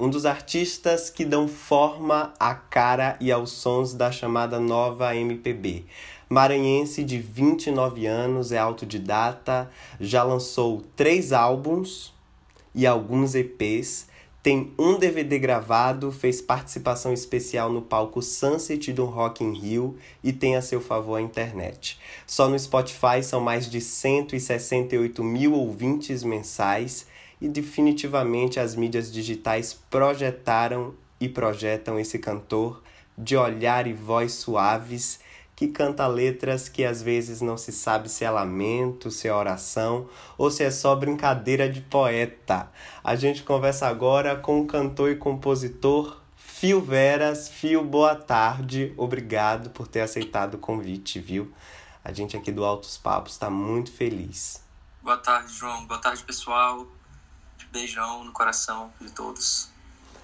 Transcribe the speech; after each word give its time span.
um 0.00 0.08
dos 0.08 0.24
artistas 0.24 1.10
que 1.10 1.24
dão 1.24 1.48
forma 1.48 2.32
à 2.38 2.54
cara 2.54 3.16
e 3.20 3.32
aos 3.32 3.50
sons 3.50 3.94
da 3.94 4.12
chamada 4.12 4.60
nova 4.60 5.16
MPB. 5.16 5.86
Maranhense 6.28 7.02
de 7.02 7.18
29 7.18 8.06
anos, 8.06 8.52
é 8.52 8.58
autodidata, 8.58 9.68
já 9.98 10.22
lançou 10.22 10.84
três 10.94 11.32
álbuns 11.32 12.14
e 12.72 12.86
alguns 12.86 13.34
EPs, 13.34 14.06
tem 14.40 14.72
um 14.78 14.96
DVD 14.96 15.36
gravado, 15.36 16.12
fez 16.12 16.40
participação 16.40 17.12
especial 17.12 17.72
no 17.72 17.82
palco 17.82 18.22
Sunset 18.22 18.92
do 18.92 19.04
Rock 19.04 19.42
in 19.42 19.52
Rio 19.52 19.96
e 20.22 20.32
tem 20.32 20.54
a 20.54 20.62
seu 20.62 20.80
favor 20.80 21.16
a 21.16 21.20
internet. 21.20 21.98
Só 22.24 22.48
no 22.48 22.56
Spotify 22.56 23.20
são 23.20 23.40
mais 23.40 23.68
de 23.68 23.80
168 23.80 25.24
mil 25.24 25.54
ouvintes 25.54 26.22
mensais 26.22 27.08
e 27.40 27.48
definitivamente 27.48 28.58
as 28.58 28.74
mídias 28.74 29.12
digitais 29.12 29.74
projetaram 29.88 30.94
e 31.20 31.28
projetam 31.28 31.98
esse 31.98 32.18
cantor 32.18 32.82
de 33.16 33.36
olhar 33.36 33.86
e 33.86 33.92
voz 33.92 34.32
suaves 34.34 35.20
que 35.58 35.66
canta 35.66 36.06
letras 36.06 36.68
que 36.68 36.84
às 36.84 37.02
vezes 37.02 37.40
não 37.40 37.56
se 37.56 37.72
sabe 37.72 38.08
se 38.08 38.24
é 38.24 38.30
lamento, 38.30 39.10
se 39.10 39.26
é 39.26 39.34
oração 39.34 40.08
ou 40.36 40.52
se 40.52 40.62
é 40.62 40.70
só 40.70 40.94
brincadeira 40.94 41.68
de 41.68 41.80
poeta. 41.80 42.70
A 43.02 43.16
gente 43.16 43.42
conversa 43.42 43.88
agora 43.88 44.36
com 44.36 44.60
o 44.60 44.66
cantor 44.68 45.10
e 45.10 45.16
compositor 45.16 46.20
Fio 46.36 46.80
Veras. 46.80 47.48
Fio, 47.48 47.82
boa 47.82 48.14
tarde. 48.14 48.94
Obrigado 48.96 49.70
por 49.70 49.88
ter 49.88 50.00
aceitado 50.00 50.54
o 50.54 50.58
convite, 50.58 51.18
viu? 51.18 51.52
A 52.04 52.12
gente 52.12 52.36
aqui 52.36 52.52
do 52.52 52.64
Altos 52.64 52.96
Papos 52.96 53.32
está 53.32 53.50
muito 53.50 53.90
feliz. 53.90 54.62
Boa 55.02 55.16
tarde, 55.16 55.52
João. 55.52 55.86
Boa 55.86 56.00
tarde, 56.00 56.22
pessoal. 56.22 56.86
Beijão 57.70 58.24
no 58.24 58.32
coração 58.32 58.92
de 59.00 59.10
todos. 59.10 59.70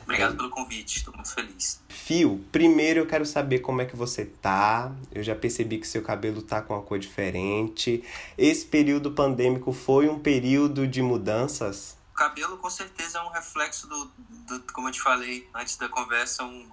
Obrigado 0.05 0.35
é. 0.35 0.37
pelo 0.37 0.51
convite, 0.51 0.99
estou 0.99 1.15
muito 1.15 1.33
feliz. 1.33 1.81
Fio, 1.89 2.45
primeiro 2.53 3.01
eu 3.01 3.07
quero 3.07 3.25
saber 3.25 3.61
como 3.61 3.81
é 3.81 3.87
que 3.87 3.97
você 3.97 4.25
tá. 4.25 4.93
Eu 5.11 5.23
já 5.23 5.35
percebi 5.35 5.79
que 5.79 5.87
seu 5.87 6.03
cabelo 6.03 6.43
tá 6.43 6.61
com 6.61 6.75
uma 6.75 6.83
cor 6.83 6.99
diferente. 6.99 8.05
Esse 8.37 8.67
período 8.67 9.13
pandêmico 9.13 9.73
foi 9.73 10.09
um 10.09 10.19
período 10.19 10.87
de 10.87 11.03
mudanças? 11.03 11.97
O 12.13 12.15
cabelo 12.15 12.59
com 12.59 12.71
certeza 12.71 13.19
é 13.19 13.23
um 13.23 13.31
reflexo 13.31 13.89
do, 13.89 14.13
do 14.47 14.73
como 14.73 14.89
eu 14.89 14.93
te 14.93 15.01
falei 15.01 15.49
antes 15.55 15.77
da 15.77 15.89
conversa, 15.89 16.45
um 16.45 16.69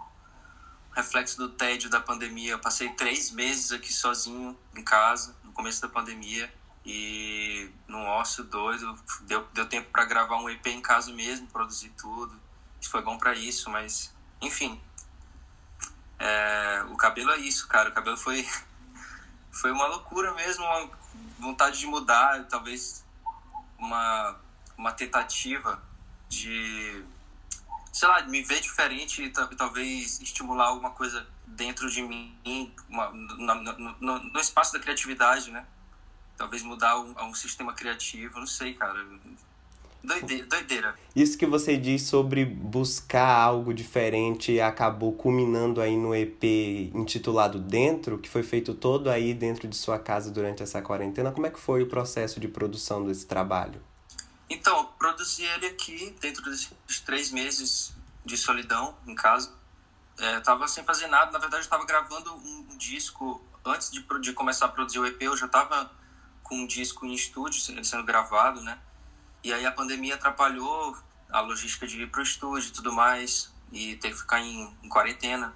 reflexo 0.93 1.37
do 1.37 1.49
tédio 1.49 1.89
da 1.89 2.01
pandemia. 2.01 2.51
Eu 2.51 2.59
passei 2.59 2.89
três 2.89 3.31
meses 3.31 3.71
aqui 3.71 3.91
sozinho 3.91 4.57
em 4.75 4.83
casa, 4.83 5.35
no 5.43 5.51
começo 5.53 5.81
da 5.81 5.87
pandemia 5.87 6.51
e 6.85 7.69
num 7.87 8.05
ócio 8.05 8.43
doido. 8.43 8.97
Deu, 9.21 9.47
deu 9.53 9.67
tempo 9.67 9.89
para 9.91 10.05
gravar 10.05 10.37
um 10.37 10.49
EP 10.49 10.65
em 10.67 10.81
casa 10.81 11.11
mesmo, 11.11 11.47
produzir 11.47 11.89
tudo. 11.97 12.39
Foi 12.89 13.01
bom 13.01 13.17
para 13.17 13.33
isso, 13.33 13.69
mas 13.69 14.13
enfim. 14.41 14.81
É, 16.17 16.85
o 16.89 16.95
cabelo 16.95 17.31
é 17.31 17.37
isso, 17.37 17.67
cara. 17.67 17.89
O 17.89 17.93
cabelo 17.93 18.17
foi, 18.17 18.47
foi 19.51 19.71
uma 19.71 19.87
loucura 19.87 20.33
mesmo, 20.33 20.63
uma 20.63 20.89
vontade 21.39 21.79
de 21.79 21.87
mudar, 21.87 22.45
talvez 22.47 23.03
uma, 23.77 24.39
uma 24.77 24.91
tentativa 24.91 25.81
de, 26.29 27.03
sei 27.91 28.07
lá, 28.07 28.21
me 28.23 28.41
ver 28.43 28.61
diferente 28.61 29.23
e 29.23 29.29
talvez 29.29 30.21
estimular 30.21 30.67
alguma 30.67 30.91
coisa 30.91 31.27
dentro 31.45 31.89
de 31.89 32.01
mim, 32.01 32.37
uma, 32.87 33.09
no, 33.09 33.55
no, 33.99 34.19
no 34.19 34.39
espaço 34.39 34.73
da 34.73 34.79
criatividade, 34.79 35.51
né? 35.51 35.65
Talvez 36.41 36.63
mudar 36.63 36.97
um, 36.97 37.13
um 37.29 37.35
sistema 37.35 37.71
criativo, 37.71 38.39
não 38.39 38.47
sei, 38.47 38.73
cara. 38.73 39.05
Doideira, 40.03 40.47
doideira. 40.47 40.95
Isso 41.15 41.37
que 41.37 41.45
você 41.45 41.77
diz 41.77 42.01
sobre 42.01 42.43
buscar 42.43 43.27
algo 43.27 43.71
diferente 43.71 44.59
acabou 44.59 45.13
culminando 45.13 45.79
aí 45.79 45.95
no 45.95 46.15
EP 46.15 46.43
intitulado 46.95 47.59
Dentro, 47.59 48.17
que 48.17 48.27
foi 48.27 48.41
feito 48.41 48.73
todo 48.73 49.07
aí 49.11 49.35
dentro 49.35 49.67
de 49.67 49.75
sua 49.75 49.99
casa 49.99 50.31
durante 50.31 50.63
essa 50.63 50.81
quarentena. 50.81 51.31
Como 51.31 51.45
é 51.45 51.51
que 51.51 51.59
foi 51.59 51.83
o 51.83 51.87
processo 51.87 52.39
de 52.39 52.47
produção 52.47 53.05
desse 53.05 53.27
trabalho? 53.27 53.79
Então, 54.49 54.89
produzi 54.97 55.43
ele 55.43 55.67
aqui 55.67 56.15
dentro 56.19 56.43
desses 56.45 56.71
três 57.05 57.31
meses 57.31 57.93
de 58.25 58.35
solidão 58.35 58.97
em 59.05 59.13
casa. 59.13 59.53
É, 60.17 60.39
tava 60.39 60.67
sem 60.67 60.83
fazer 60.83 61.05
nada, 61.05 61.31
na 61.31 61.37
verdade 61.37 61.65
eu 61.65 61.69
tava 61.69 61.85
gravando 61.85 62.33
um, 62.33 62.65
um 62.71 62.77
disco 62.77 63.39
antes 63.63 63.91
de, 63.91 64.03
de 64.21 64.33
começar 64.33 64.65
a 64.65 64.69
produzir 64.69 64.97
o 64.97 65.05
EP, 65.05 65.21
eu 65.21 65.37
já 65.37 65.47
tava 65.47 66.00
com 66.51 66.57
um 66.57 66.67
disco 66.67 67.05
em 67.05 67.13
estúdio 67.13 67.61
sendo 67.61 68.03
gravado, 68.03 68.59
né? 68.59 68.77
E 69.41 69.53
aí 69.53 69.65
a 69.65 69.71
pandemia 69.71 70.15
atrapalhou 70.15 70.97
a 71.31 71.39
logística 71.39 71.87
de 71.87 72.01
ir 72.01 72.11
pro 72.11 72.21
estúdio 72.21 72.67
e 72.67 72.71
tudo 72.73 72.91
mais, 72.91 73.53
e 73.71 73.95
ter 73.95 74.09
que 74.09 74.17
ficar 74.17 74.41
em, 74.41 74.69
em 74.83 74.89
quarentena. 74.89 75.55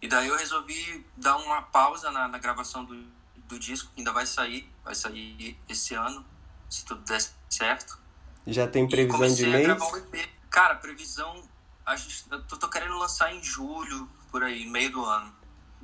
E 0.00 0.08
daí 0.08 0.28
eu 0.28 0.38
resolvi 0.38 1.06
dar 1.18 1.36
uma 1.36 1.60
pausa 1.60 2.10
na, 2.10 2.26
na 2.28 2.38
gravação 2.38 2.82
do, 2.82 3.04
do 3.46 3.58
disco, 3.58 3.90
que 3.94 4.00
ainda 4.00 4.10
vai 4.10 4.24
sair, 4.24 4.66
vai 4.82 4.94
sair 4.94 5.60
esse 5.68 5.92
ano, 5.94 6.24
se 6.70 6.86
tudo 6.86 7.02
der 7.02 7.22
certo. 7.50 7.98
Já 8.46 8.66
tem 8.66 8.88
previsão 8.88 9.34
de 9.34 9.46
mês? 9.46 9.68
Um 9.68 10.28
Cara, 10.48 10.76
previsão. 10.76 11.46
A 11.84 11.94
gente, 11.94 12.24
eu 12.30 12.42
tô, 12.44 12.56
tô 12.56 12.70
querendo 12.70 12.96
lançar 12.96 13.34
em 13.34 13.42
julho, 13.42 14.08
por 14.30 14.42
aí, 14.42 14.64
meio 14.66 14.92
do 14.92 15.04
ano. 15.04 15.30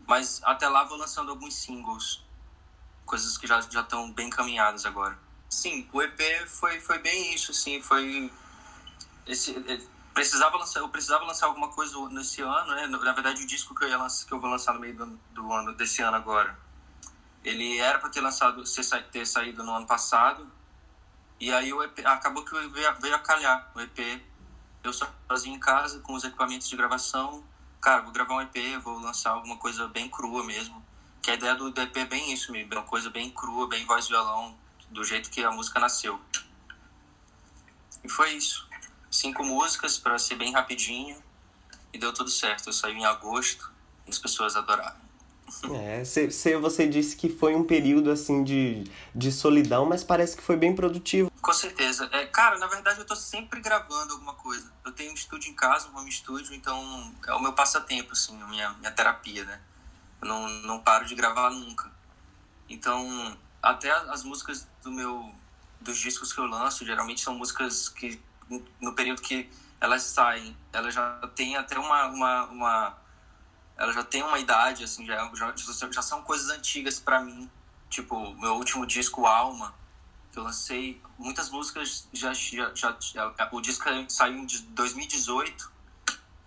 Mas 0.07 0.41
até 0.43 0.67
lá 0.67 0.85
vou 0.85 0.97
lançando 0.97 1.31
alguns 1.31 1.55
singles 1.55 2.27
coisas 3.09 3.37
que 3.37 3.47
já 3.47 3.61
já 3.63 3.81
estão 3.81 4.13
bem 4.13 4.31
caminhadas 4.31 4.87
agora. 4.87 5.19
Sim, 5.49 5.89
o 5.93 6.03
EP 6.03 6.47
foi 6.47 6.81
foi 6.81 6.99
bem 6.99 7.35
isso, 7.35 7.53
sim, 7.53 7.83
foi 7.83 8.31
esse 9.27 9.57
é, 9.67 9.81
precisava 10.19 10.57
lançar, 10.57 10.81
eu 10.81 10.89
precisava 10.89 11.25
lançar 11.25 11.47
alguma 11.47 11.69
coisa 11.69 11.97
nesse 12.11 12.43
ano, 12.43 12.75
né? 12.75 12.87
Na 12.89 13.13
verdade, 13.13 13.43
o 13.43 13.47
disco 13.47 13.75
que 13.75 13.85
eu 13.85 13.89
ia 13.89 13.97
lançar, 13.97 14.27
que 14.27 14.33
eu 14.33 14.41
vou 14.41 14.51
lançar 14.51 14.75
no 14.75 14.81
meio 14.81 14.97
do, 14.97 15.07
do 15.33 15.53
ano 15.53 15.73
desse 15.75 16.03
ano 16.03 16.17
agora, 16.17 16.59
ele 17.45 17.79
era 17.79 17.99
para 18.01 18.11
ter 18.11 18.21
lançado, 18.21 18.63
ter 19.13 19.27
saído 19.27 19.63
no 19.63 19.73
ano 19.73 19.87
passado. 19.87 20.51
E 21.39 21.53
aí 21.53 21.73
o 21.73 21.83
EP, 21.85 22.05
acabou 22.05 22.45
que 22.45 22.53
veio, 22.53 22.95
veio 23.01 23.15
a 23.15 23.19
calhar 23.21 23.71
o 23.77 23.81
EP. 23.81 24.21
Eu 24.83 24.93
sozinho 24.93 25.57
em 25.57 25.61
casa 25.61 26.01
com 26.01 26.15
os 26.15 26.25
equipamentos 26.25 26.69
de 26.69 26.77
gravação. 26.77 27.45
Cara, 27.81 28.03
vou 28.03 28.11
gravar 28.11 28.35
um 28.35 28.41
EP, 28.41 28.57
vou 28.83 28.99
lançar 28.99 29.31
alguma 29.31 29.57
coisa 29.57 29.87
bem 29.87 30.11
crua 30.11 30.45
mesmo. 30.45 30.85
Que 31.23 31.31
a 31.31 31.35
ideia 31.35 31.55
do, 31.55 31.69
EP 31.69 31.97
é 31.97 32.05
bem 32.05 32.33
isso 32.33 32.53
mesmo, 32.53 32.73
é 32.73 32.77
uma 32.77 32.85
coisa 32.85 33.11
bem 33.11 33.31
crua, 33.31 33.69
bem 33.69 33.85
voz 33.85 34.09
violão, 34.09 34.57
do 34.91 35.05
jeito 35.05 35.31
que 35.31 35.43
a 35.45 35.51
música 35.51 35.81
nasceu. 35.81 36.21
E 38.03 38.09
foi 38.09 38.33
isso. 38.33 38.67
Cinco 39.11 39.43
músicas 39.43 39.99
para 39.99 40.19
ser 40.19 40.37
bem 40.37 40.53
rapidinho 40.53 41.21
e 41.93 41.99
deu 41.99 42.13
tudo 42.13 42.31
certo. 42.31 42.69
Eu 42.69 42.73
saí 42.73 42.95
em 42.95 43.05
agosto 43.05 43.71
e 44.07 44.11
as 44.11 44.19
pessoas 44.19 44.57
adoraram. 44.57 45.09
É, 45.73 46.05
cê, 46.05 46.59
você 46.59 46.87
disse 46.87 47.17
que 47.17 47.29
foi 47.29 47.55
um 47.55 47.65
período 47.65 48.11
assim 48.11 48.45
de, 48.45 48.85
de 49.15 49.33
solidão, 49.33 49.87
mas 49.87 50.05
parece 50.05 50.37
que 50.37 50.43
foi 50.43 50.57
bem 50.57 50.75
produtivo. 50.75 51.33
Com 51.41 51.53
certeza. 51.53 52.09
É, 52.13 52.27
cara, 52.27 52.59
na 52.59 52.67
verdade 52.67 52.99
eu 52.99 53.07
tô 53.07 53.17
sempre 53.17 53.61
gravando 53.61 54.13
alguma 54.13 54.35
coisa. 54.35 54.71
Eu 54.85 54.93
tenho 54.93 55.11
um 55.11 55.15
estúdio 55.15 55.51
em 55.51 55.55
casa, 55.55 55.89
um 55.89 55.97
home 55.97 56.13
studio, 56.13 56.55
então 56.55 57.13
é 57.27 57.35
o 57.35 57.41
meu 57.41 57.55
passatempo, 57.55 58.13
assim, 58.13 58.41
a 58.41 58.47
minha, 58.47 58.71
minha 58.75 58.91
terapia, 58.91 59.45
né? 59.45 59.61
Eu 60.21 60.29
não, 60.29 60.49
não 60.49 60.81
paro 60.81 61.05
de 61.05 61.15
gravar 61.15 61.51
nunca. 61.51 61.91
Então, 62.69 63.37
até 63.63 63.91
as 63.91 64.25
músicas 64.25 64.67
do 64.83 64.91
meu 64.91 65.35
dos 65.81 65.99
discos 65.99 66.33
que 66.33 66.41
eu 66.41 66.47
lanço, 66.47 66.85
geralmente 66.85 67.21
são 67.21 67.35
músicas 67.35 67.89
que 67.89 68.21
no 68.81 68.95
período 68.95 69.23
que 69.23 69.49
elas 69.81 70.03
saem, 70.03 70.57
elas 70.73 70.95
já 70.95 71.21
têm 71.35 71.57
até 71.57 71.79
uma, 71.79 72.07
uma, 72.07 72.45
uma 72.47 72.99
já 73.93 74.03
tem 74.03 74.23
uma 74.23 74.39
idade 74.39 74.85
assim, 74.85 75.07
já 75.07 75.31
já, 75.35 75.55
já 75.91 76.03
são 76.03 76.23
coisas 76.23 76.51
antigas 76.51 76.99
para 76.99 77.21
mim. 77.21 77.49
Tipo, 77.89 78.35
meu 78.35 78.55
último 78.55 78.87
disco 78.87 79.25
Alma, 79.25 79.75
que 80.33 80.39
eu 80.39 80.43
lancei, 80.43 81.01
muitas 81.17 81.49
músicas 81.49 82.09
já 82.13 82.33
já, 82.35 82.73
já, 82.75 82.97
já 83.01 83.49
o 83.53 83.61
disco 83.61 83.85
saiu 84.09 84.39
em 84.39 84.47
2018 84.47 85.78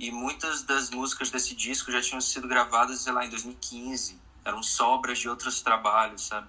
e 0.01 0.09
muitas 0.09 0.63
das 0.63 0.89
músicas 0.89 1.30
desse 1.30 1.53
disco 1.53 1.92
já 1.92 2.01
tinham 2.01 2.19
sido 2.19 2.48
gravadas, 2.48 3.01
sei 3.01 3.13
lá, 3.13 3.24
em 3.24 3.30
2015. 3.30 4.19
Eram 4.44 4.63
sobras 4.63 5.19
de 5.19 5.30
outros 5.30 5.62
trabalhos, 5.62 6.24
sabe? 6.24 6.48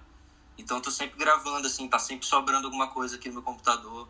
Então 0.57 0.77
eu 0.77 0.81
tô 0.81 0.89
sempre 0.89 1.19
gravando, 1.19 1.67
assim, 1.67 1.87
tá 1.87 1.99
sempre 1.99 2.25
sobrando 2.25 2.65
alguma 2.65 2.87
coisa 2.87 3.15
aqui 3.15 3.27
no 3.27 3.35
meu 3.35 3.43
computador. 3.43 4.07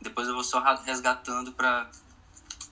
Depois 0.00 0.26
eu 0.26 0.32
vou 0.32 0.42
só 0.42 0.62
resgatando 0.82 1.52
pra, 1.52 1.90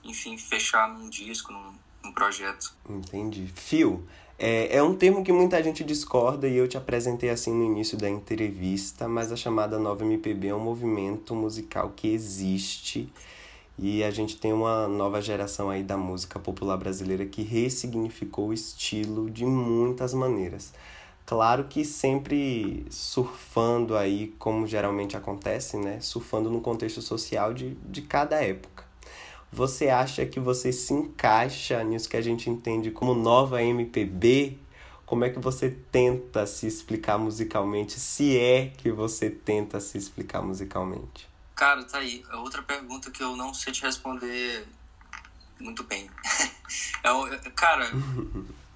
enfim, 0.03 0.35
fechar 0.35 0.89
num 0.89 1.07
disco, 1.11 1.53
num, 1.53 1.75
num 2.03 2.11
projeto. 2.11 2.73
Entendi. 2.89 3.45
Fio, 3.55 4.03
é, 4.39 4.77
é 4.77 4.81
um 4.81 4.95
termo 4.95 5.23
que 5.23 5.31
muita 5.31 5.61
gente 5.61 5.83
discorda 5.83 6.47
e 6.47 6.55
eu 6.55 6.67
te 6.67 6.75
apresentei 6.75 7.29
assim 7.29 7.53
no 7.53 7.63
início 7.63 7.95
da 7.95 8.09
entrevista, 8.09 9.07
mas 9.07 9.31
a 9.31 9.35
chamada 9.35 9.77
Nova 9.77 10.03
MPB 10.03 10.47
é 10.47 10.55
um 10.55 10.59
movimento 10.59 11.35
musical 11.35 11.93
que 11.95 12.07
existe 12.07 13.13
e 13.81 14.03
a 14.03 14.11
gente 14.11 14.35
tem 14.35 14.51
uma 14.51 14.89
nova 14.89 15.21
geração 15.21 15.69
aí 15.69 15.83
da 15.83 15.95
música 15.95 16.37
popular 16.37 16.75
brasileira 16.75 17.25
que 17.25 17.41
ressignificou 17.41 18.49
o 18.49 18.53
estilo 18.53 19.29
de 19.29 19.45
muitas 19.45 20.13
maneiras. 20.13 20.73
Claro 21.25 21.63
que 21.63 21.85
sempre 21.85 22.85
surfando 22.89 23.95
aí, 23.95 24.33
como 24.37 24.67
geralmente 24.67 25.15
acontece, 25.15 25.77
né? 25.77 26.01
Surfando 26.01 26.49
no 26.49 26.59
contexto 26.59 27.01
social 27.01 27.53
de, 27.53 27.75
de 27.85 28.01
cada 28.01 28.43
época. 28.43 28.83
Você 29.51 29.87
acha 29.87 30.25
que 30.25 30.39
você 30.39 30.73
se 30.73 30.93
encaixa 30.93 31.81
nisso 31.83 32.09
que 32.09 32.17
a 32.17 32.21
gente 32.21 32.49
entende 32.49 32.91
como 32.91 33.13
nova 33.15 33.63
MPB? 33.63 34.57
Como 35.05 35.23
é 35.23 35.29
que 35.29 35.39
você 35.39 35.69
tenta 35.91 36.45
se 36.45 36.67
explicar 36.67 37.17
musicalmente? 37.17 37.97
Se 37.99 38.37
é 38.37 38.73
que 38.75 38.91
você 38.91 39.29
tenta 39.29 39.79
se 39.79 39.97
explicar 39.97 40.41
musicalmente? 40.41 41.29
Cara, 41.59 41.83
tá 41.83 41.97
aí. 41.97 42.25
É 42.29 42.37
outra 42.37 42.63
pergunta 42.63 43.11
que 43.11 43.21
eu 43.21 43.35
não 43.35 43.53
sei 43.53 43.73
te 43.73 43.81
responder 43.81 44.65
muito 45.59 45.83
bem. 45.83 46.09
é, 47.03 47.49
cara, 47.49 47.91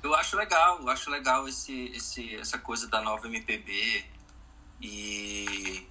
eu 0.04 0.14
acho 0.14 0.36
legal, 0.36 0.82
eu 0.82 0.90
acho 0.90 1.10
legal 1.10 1.48
esse, 1.48 1.86
esse, 1.96 2.36
essa 2.36 2.58
coisa 2.58 2.86
da 2.90 3.02
nova 3.02 3.26
MPB 3.26 4.06
e 4.82 5.88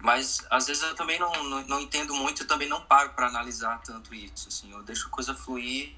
mas 0.00 0.46
às 0.50 0.66
vezes 0.66 0.82
eu 0.82 0.94
também 0.94 1.18
não, 1.18 1.30
não, 1.44 1.66
não 1.66 1.80
entendo 1.82 2.14
muito 2.14 2.42
e 2.42 2.46
também 2.46 2.66
não 2.66 2.80
paro 2.80 3.10
para 3.10 3.26
analisar 3.26 3.82
tanto 3.82 4.14
isso 4.14 4.48
assim 4.48 4.72
eu 4.72 4.82
deixo 4.82 5.08
a 5.08 5.10
coisa 5.10 5.34
fluir 5.34 5.94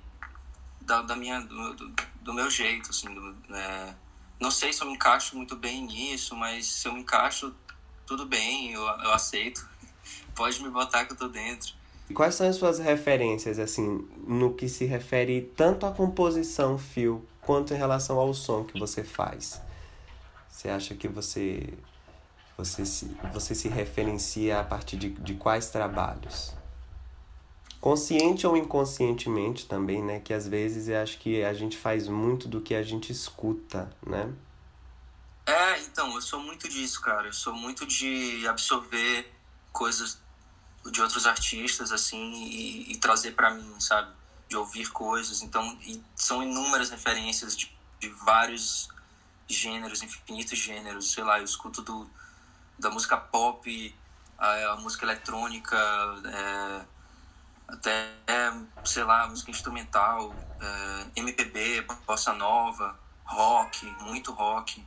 da, 0.81 1.02
da 1.02 1.14
minha 1.14 1.40
do, 1.40 1.75
do, 1.75 1.94
do 2.20 2.34
meu 2.34 2.50
jeito 2.50 2.90
assim 2.90 3.12
do, 3.14 3.54
é, 3.54 3.94
não 4.40 4.50
sei 4.50 4.72
se 4.72 4.82
eu 4.82 4.88
me 4.88 4.94
encaixo 4.94 5.37
muito 5.37 5.54
bem 5.54 5.84
nisso 5.84 6.34
mas 6.34 6.66
se 6.66 6.88
eu 6.88 6.92
me 6.92 7.00
encaixo 7.00 7.54
tudo 8.06 8.26
bem 8.26 8.72
eu, 8.72 8.80
eu 8.80 9.12
aceito 9.12 9.66
pode 10.34 10.62
me 10.62 10.70
botar 10.70 11.04
que 11.04 11.12
eu 11.12 11.16
tô 11.16 11.28
dentro 11.28 11.74
quais 12.14 12.34
são 12.34 12.48
as 12.48 12.56
suas 12.56 12.78
referências 12.78 13.58
assim 13.58 14.08
no 14.26 14.54
que 14.54 14.68
se 14.68 14.84
refere 14.84 15.52
tanto 15.56 15.86
à 15.86 15.92
composição 15.92 16.78
fio 16.78 17.26
quanto 17.40 17.74
em 17.74 17.76
relação 17.76 18.18
ao 18.18 18.32
som 18.32 18.64
que 18.64 18.78
você 18.78 19.02
faz 19.02 19.60
você 20.48 20.68
acha 20.68 20.94
que 20.94 21.08
você 21.08 21.74
você 22.56 22.86
se, 22.86 23.16
você 23.32 23.54
se 23.54 23.68
referencia 23.68 24.60
a 24.60 24.64
partir 24.64 24.96
de, 24.96 25.10
de 25.10 25.34
quais 25.34 25.68
trabalhos? 25.68 26.54
Consciente 27.80 28.46
ou 28.46 28.56
inconscientemente 28.56 29.66
também, 29.66 30.02
né? 30.02 30.20
Que 30.20 30.32
às 30.32 30.48
vezes 30.48 30.88
eu 30.88 30.98
acho 30.98 31.18
que 31.18 31.44
a 31.44 31.52
gente 31.52 31.76
faz 31.76 32.08
muito 32.08 32.48
do 32.48 32.60
que 32.60 32.74
a 32.74 32.82
gente 32.82 33.12
escuta, 33.12 33.90
né? 34.04 34.32
É, 35.96 36.02
então, 36.02 36.14
eu 36.14 36.20
sou 36.20 36.40
muito 36.40 36.69
disso, 36.69 37.00
cara. 37.00 37.26
Eu 37.26 37.32
sou 37.32 37.54
muito 37.54 37.87
de 37.87 38.46
absorver 38.46 39.32
coisas 39.72 40.20
de 40.90 41.00
outros 41.00 41.26
artistas, 41.26 41.90
assim, 41.90 42.32
e, 42.34 42.93
e 42.93 42.96
trazer 42.98 43.32
para 43.32 43.50
mim, 43.50 43.81
sabe? 43.81 44.12
De 44.48 44.56
ouvir 44.56 44.90
coisas. 44.90 45.43
Então, 45.43 45.78
são 46.14 46.43
inúmeras 46.43 46.90
referências 46.90 47.56
de, 47.56 47.75
de 47.98 48.08
vários 48.10 48.88
gêneros, 49.48 50.02
infinitos 50.02 50.58
gêneros, 50.58 51.12
sei 51.12 51.25
lá, 51.25 51.38
eu 51.38 51.44
escuto 51.44 51.81
do, 51.81 52.08
da 52.78 52.90
música 52.90 53.16
pop, 53.16 53.94
a, 54.37 54.72
a 54.72 54.76
música 54.76 55.06
eletrônica, 55.06 55.76
é, 56.26 56.84
até, 57.69 58.12
sei 58.84 59.04
lá, 59.04 59.26
música 59.28 59.50
instrumental, 59.50 60.34
é, 60.60 61.20
MPB, 61.20 61.87
bossa 62.06 62.32
nova, 62.32 62.99
rock, 63.25 63.87
muito 64.02 64.32
rock. 64.32 64.84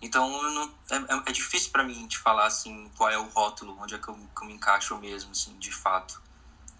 Então 0.00 0.30
não, 0.42 0.64
é, 0.90 0.96
é, 0.96 1.22
é 1.26 1.32
difícil 1.32 1.70
para 1.72 1.82
mim 1.82 2.06
te 2.06 2.18
falar 2.18 2.46
assim 2.46 2.90
qual 2.96 3.10
é 3.10 3.18
o 3.18 3.28
rótulo, 3.28 3.76
onde 3.80 3.94
é 3.94 3.98
que 3.98 4.08
eu, 4.08 4.14
que 4.14 4.42
eu 4.42 4.46
me 4.46 4.54
encaixo 4.54 4.96
mesmo, 4.98 5.32
assim, 5.32 5.56
de 5.58 5.72
fato. 5.72 6.20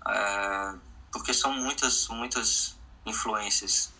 É, 0.06 0.74
porque 1.10 1.34
são 1.34 1.52
muitas, 1.52 2.08
muitas 2.08 2.76
influências. 3.04 3.92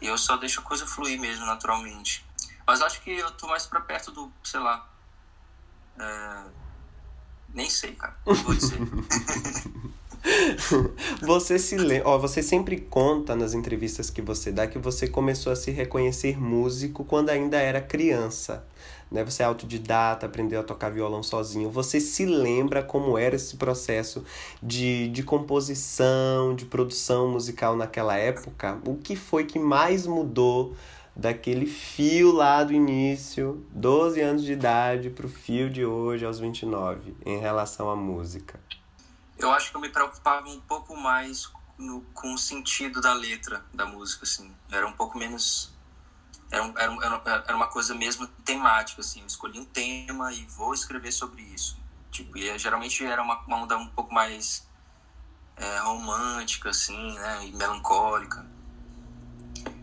E 0.00 0.06
eu 0.06 0.18
só 0.18 0.36
deixo 0.36 0.60
a 0.60 0.62
coisa 0.62 0.86
fluir 0.86 1.18
mesmo, 1.20 1.46
naturalmente. 1.46 2.24
Mas 2.66 2.80
acho 2.82 3.00
que 3.02 3.10
eu 3.10 3.30
tô 3.32 3.46
mais 3.46 3.66
pra 3.66 3.80
perto 3.80 4.10
do, 4.10 4.32
sei 4.42 4.60
lá. 4.60 4.86
É... 5.98 6.44
Nem 7.50 7.70
sei, 7.70 7.94
cara. 7.94 8.16
Não 8.26 8.34
vou 8.34 8.54
dizer. 8.54 8.78
você 11.22 11.58
se 11.58 11.76
lembra, 11.76 12.08
ó, 12.08 12.18
você 12.18 12.42
sempre 12.42 12.78
conta 12.80 13.36
nas 13.36 13.54
entrevistas 13.54 14.10
que 14.10 14.20
você 14.20 14.50
dá 14.50 14.66
que 14.66 14.78
você 14.78 15.06
começou 15.06 15.52
a 15.52 15.56
se 15.56 15.70
reconhecer 15.70 16.40
músico 16.40 17.04
quando 17.04 17.30
ainda 17.30 17.58
era 17.58 17.80
criança. 17.80 18.66
Né? 19.10 19.24
Você 19.24 19.42
é 19.42 19.46
autodidata, 19.46 20.26
aprendeu 20.26 20.60
a 20.60 20.64
tocar 20.64 20.90
violão 20.90 21.22
sozinho. 21.22 21.70
Você 21.70 22.00
se 22.00 22.26
lembra 22.26 22.82
como 22.82 23.16
era 23.16 23.36
esse 23.36 23.56
processo 23.56 24.24
de, 24.62 25.08
de 25.08 25.22
composição, 25.22 26.54
de 26.54 26.64
produção 26.64 27.28
musical 27.30 27.76
naquela 27.76 28.16
época? 28.16 28.80
O 28.84 28.96
que 28.96 29.14
foi 29.14 29.44
que 29.44 29.58
mais 29.58 30.06
mudou 30.06 30.74
daquele 31.14 31.66
fio 31.66 32.32
lá 32.32 32.64
do 32.64 32.72
início, 32.72 33.64
12 33.70 34.20
anos 34.20 34.44
de 34.44 34.52
idade, 34.52 35.08
pro 35.08 35.28
fio 35.28 35.70
de 35.70 35.84
hoje, 35.84 36.26
aos 36.26 36.40
29, 36.40 37.14
em 37.24 37.38
relação 37.38 37.88
à 37.88 37.96
música? 37.96 38.58
Eu 39.38 39.52
acho 39.52 39.70
que 39.70 39.76
eu 39.76 39.80
me 39.80 39.88
preocupava 39.88 40.48
um 40.48 40.60
pouco 40.60 40.96
mais 40.96 41.50
no, 41.78 42.00
com 42.14 42.32
o 42.32 42.38
sentido 42.38 43.00
da 43.00 43.12
letra 43.12 43.64
da 43.72 43.84
música, 43.84 44.24
assim. 44.24 44.54
Era 44.70 44.86
um 44.86 44.92
pouco 44.92 45.18
menos. 45.18 45.72
Era, 46.50 46.64
era, 46.74 47.44
era 47.46 47.56
uma 47.56 47.68
coisa 47.68 47.94
mesmo 47.94 48.26
temática, 48.44 49.00
assim. 49.00 49.20
Eu 49.20 49.26
escolhi 49.26 49.58
um 49.58 49.64
tema 49.64 50.32
e 50.32 50.44
vou 50.46 50.72
escrever 50.72 51.12
sobre 51.12 51.42
isso. 51.42 51.78
Tipo, 52.10 52.38
e 52.38 52.58
geralmente 52.58 53.04
era 53.04 53.22
uma, 53.22 53.40
uma 53.40 53.58
onda 53.58 53.76
um 53.76 53.88
pouco 53.88 54.12
mais 54.14 54.66
é, 55.56 55.78
romântica, 55.78 56.70
assim, 56.70 57.14
né? 57.14 57.46
E 57.46 57.52
melancólica. 57.52 58.46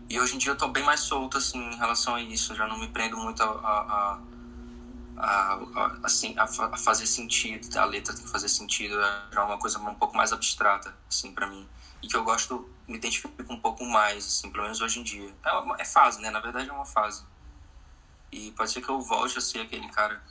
E 0.08 0.20
hoje 0.20 0.34
em 0.34 0.38
dia 0.38 0.52
eu 0.52 0.56
tô 0.56 0.68
bem 0.68 0.84
mais 0.84 1.00
solto, 1.00 1.38
assim, 1.38 1.58
em 1.58 1.76
relação 1.76 2.14
a 2.14 2.20
isso. 2.20 2.52
Eu 2.52 2.56
já 2.56 2.66
não 2.66 2.78
me 2.78 2.88
prendo 2.88 3.16
muito 3.16 3.42
a, 3.42 3.46
a, 3.46 3.80
a, 3.80 4.20
a 5.16 5.58
assim, 6.02 6.36
a, 6.38 6.44
a, 6.44 6.76
fazer 6.76 7.06
sentido. 7.06 7.76
A 7.78 7.84
letra 7.84 8.14
tem 8.14 8.24
que 8.24 8.30
fazer 8.30 8.48
sentido. 8.48 8.96
É 9.00 9.40
uma 9.40 9.58
coisa 9.58 9.78
um 9.78 9.94
pouco 9.94 10.16
mais 10.16 10.32
abstrata, 10.32 10.96
assim, 11.08 11.32
para 11.32 11.46
mim. 11.46 11.68
E 12.02 12.08
que 12.08 12.16
eu 12.16 12.24
gosto, 12.24 12.68
me 12.86 12.96
identifico 12.96 13.32
um 13.48 13.58
pouco 13.58 13.84
mais, 13.84 14.26
assim, 14.26 14.50
pelo 14.50 14.64
menos 14.64 14.80
hoje 14.80 15.00
em 15.00 15.02
dia. 15.02 15.34
É, 15.44 15.52
uma, 15.52 15.76
é 15.80 15.84
fase, 15.84 16.20
né? 16.20 16.30
Na 16.30 16.40
verdade 16.40 16.68
é 16.68 16.72
uma 16.72 16.84
fase. 16.84 17.24
E 18.30 18.50
pode 18.52 18.70
ser 18.70 18.80
que 18.82 18.88
eu 18.88 19.00
volte 19.00 19.38
a 19.38 19.40
ser 19.40 19.60
aquele 19.60 19.88
cara 19.88 20.22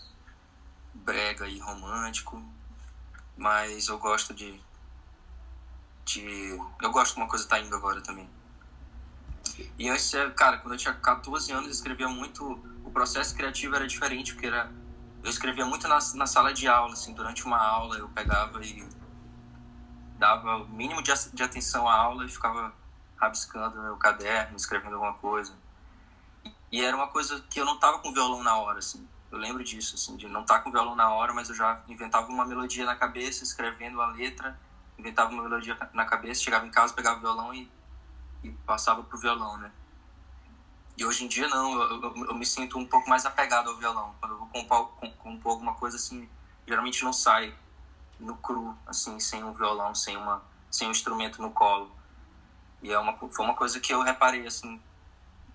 brega 0.94 1.48
e 1.48 1.60
romântico. 1.60 2.44
Mas 3.38 3.88
eu 3.88 3.98
gosto 3.98 4.34
de... 4.34 4.60
de 6.06 6.60
eu 6.82 6.92
gosto 6.92 7.16
de 7.16 7.22
uma 7.22 7.28
coisa 7.28 7.48
tá 7.48 7.60
indo 7.60 7.76
agora 7.76 8.02
também. 8.02 8.30
E 9.78 9.90
antes, 9.90 10.14
é, 10.14 10.30
cara, 10.32 10.58
quando 10.58 10.74
eu 10.74 10.78
tinha 10.78 10.94
14 10.94 11.52
anos, 11.52 11.66
eu 11.66 11.72
escrevia 11.72 12.08
muito. 12.08 12.44
O 12.84 12.92
processo 12.92 13.36
criativo 13.36 13.76
era 13.76 13.88
diferente, 13.88 14.34
porque 14.34 14.48
era. 14.48 14.72
Eu 15.24 15.30
escrevia 15.30 15.66
muito 15.66 15.88
na, 15.88 16.00
na 16.16 16.28
sala 16.28 16.54
de 16.54 16.68
aula, 16.68 16.94
assim, 16.94 17.14
durante 17.14 17.46
uma 17.46 17.58
aula 17.58 17.98
eu 17.98 18.10
pegava 18.10 18.64
e 18.64 18.86
dava 20.18 20.58
o 20.58 20.68
mínimo 20.68 21.02
de, 21.02 21.12
de 21.34 21.44
atenção 21.44 21.88
à 21.88 21.96
aula 21.96 22.26
e 22.26 22.30
ficava 22.30 22.74
rabiscando 23.16 23.78
no 23.78 23.84
meu 23.84 23.98
caderno, 23.98 24.58
escrevendo 24.58 24.96
alguma 24.96 25.14
coisa. 25.14 25.54
E 26.72 26.82
era 26.82 26.96
uma 26.96 27.08
coisa 27.08 27.40
que 27.50 27.60
eu 27.60 27.66
não 27.66 27.78
tava 27.78 28.00
com 28.00 28.14
violão 28.14 28.44
na 28.44 28.58
hora, 28.58 28.80
assim. 28.80 29.08
Eu 29.32 29.38
lembro 29.38 29.64
disso, 29.64 29.96
assim, 29.96 30.16
de 30.16 30.28
não 30.28 30.42
estar 30.42 30.56
tá 30.56 30.60
com 30.62 30.72
violão 30.72 30.96
na 30.96 31.10
hora, 31.10 31.34
mas 31.34 31.50
eu 31.50 31.56
já 31.56 31.82
inventava 31.88 32.28
uma 32.28 32.46
melodia 32.46 32.86
na 32.86 32.96
cabeça, 32.96 33.44
escrevendo 33.44 34.02
a 34.02 34.08
letra, 34.08 34.60
inventava 34.98 35.32
uma 35.32 35.44
melodia 35.44 35.78
na 35.94 36.06
cabeça, 36.06 36.42
chegava 36.42 36.66
em 36.66 36.72
casa, 36.72 36.94
pegava 36.94 37.18
o 37.18 37.22
violão 37.22 37.54
e 37.54 37.70
e 38.44 38.52
passava 38.66 39.04
pro 39.04 39.18
violão, 39.18 39.58
né? 39.58 39.72
E 40.98 41.06
hoje 41.06 41.26
em 41.26 41.28
dia 41.28 41.48
não, 41.48 41.82
eu, 41.82 42.02
eu, 42.02 42.26
eu, 42.28 42.36
me 42.36 42.46
sinto 42.46 42.78
um 42.78 42.86
pouco 42.86 43.10
mais 43.10 43.26
apegado 43.26 43.70
ao 43.70 43.78
violão. 43.78 44.14
Quando 44.20 44.34
eu 44.34 44.38
vou 44.38 44.48
compor, 44.48 44.88
compor 45.18 45.52
alguma 45.54 45.74
coisa 45.74 45.98
assim, 45.98 46.30
geralmente 46.68 47.04
não 47.04 47.14
sai 47.14 47.56
no 48.20 48.36
cru, 48.38 48.78
assim, 48.86 49.20
sem 49.20 49.44
um 49.44 49.54
violão, 49.54 49.96
sem 49.96 50.16
uma 50.16 50.42
sem 50.70 50.88
um 50.88 50.92
instrumento 50.92 51.42
no 51.42 51.52
colo. 51.52 51.92
E 52.82 52.92
é 52.92 53.00
uma 53.00 53.16
foi 53.18 53.46
uma 53.46 53.56
coisa 53.56 53.80
que 53.80 53.94
eu 53.94 54.02
reparei 54.02 54.46
assim 54.46 54.80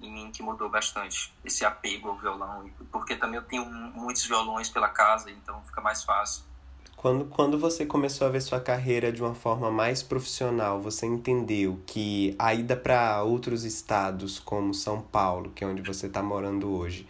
em 0.00 0.12
mim 0.12 0.30
que 0.30 0.42
mudou 0.42 0.68
bastante, 0.68 1.34
esse 1.44 1.64
apego 1.64 2.08
ao 2.08 2.16
violão, 2.16 2.70
porque 2.92 3.16
também 3.16 3.36
eu 3.36 3.44
tenho 3.44 3.64
muitos 3.64 4.24
violões 4.24 4.68
pela 4.68 4.88
casa, 4.88 5.30
então 5.30 5.62
fica 5.64 5.80
mais 5.80 6.04
fácil. 6.04 6.44
Quando, 6.98 7.26
quando 7.26 7.56
você 7.56 7.86
começou 7.86 8.26
a 8.26 8.30
ver 8.30 8.40
sua 8.40 8.58
carreira 8.60 9.12
de 9.12 9.22
uma 9.22 9.32
forma 9.32 9.70
mais 9.70 10.02
profissional, 10.02 10.80
você 10.80 11.06
entendeu 11.06 11.80
que 11.86 12.34
a 12.36 12.52
ida 12.52 12.76
para 12.76 13.22
outros 13.22 13.62
estados, 13.62 14.40
como 14.40 14.74
São 14.74 15.00
Paulo, 15.00 15.52
que 15.54 15.62
é 15.62 15.66
onde 15.68 15.80
você 15.80 16.08
está 16.08 16.20
morando 16.20 16.68
hoje, 16.68 17.06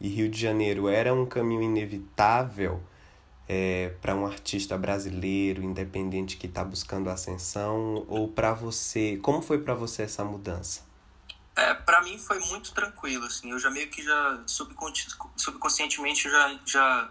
e 0.00 0.06
Rio 0.08 0.28
de 0.28 0.40
Janeiro 0.40 0.86
era 0.88 1.12
um 1.12 1.26
caminho 1.26 1.60
inevitável 1.60 2.80
é, 3.48 3.92
para 4.00 4.14
um 4.14 4.24
artista 4.24 4.78
brasileiro, 4.78 5.60
independente 5.60 6.36
que 6.36 6.46
está 6.46 6.62
buscando 6.62 7.10
ascensão? 7.10 8.04
Ou 8.06 8.28
para 8.28 8.54
você, 8.54 9.18
como 9.22 9.42
foi 9.42 9.58
para 9.58 9.74
você 9.74 10.04
essa 10.04 10.24
mudança? 10.24 10.82
É, 11.56 11.74
para 11.74 12.00
mim 12.02 12.16
foi 12.16 12.38
muito 12.38 12.72
tranquilo, 12.72 13.24
assim. 13.24 13.50
Eu 13.50 13.58
já 13.58 13.70
meio 13.70 13.90
que 13.90 14.02
já 14.02 14.40
subconscientemente 14.46 16.30
já 16.30 16.60
já 16.64 17.10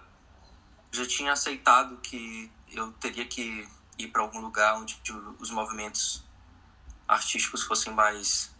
já 0.91 1.05
tinha 1.05 1.31
aceitado 1.31 1.97
que 1.97 2.51
eu 2.69 2.91
teria 2.93 3.25
que 3.25 3.67
ir 3.97 4.07
para 4.09 4.21
algum 4.21 4.39
lugar 4.39 4.75
onde 4.75 4.99
os 5.39 5.49
movimentos 5.49 6.23
artísticos 7.07 7.63
fossem 7.63 7.93
mais 7.93 8.53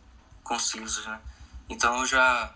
concisos, 0.43 1.05
né? 1.05 1.21
Então 1.69 2.05
já 2.05 2.53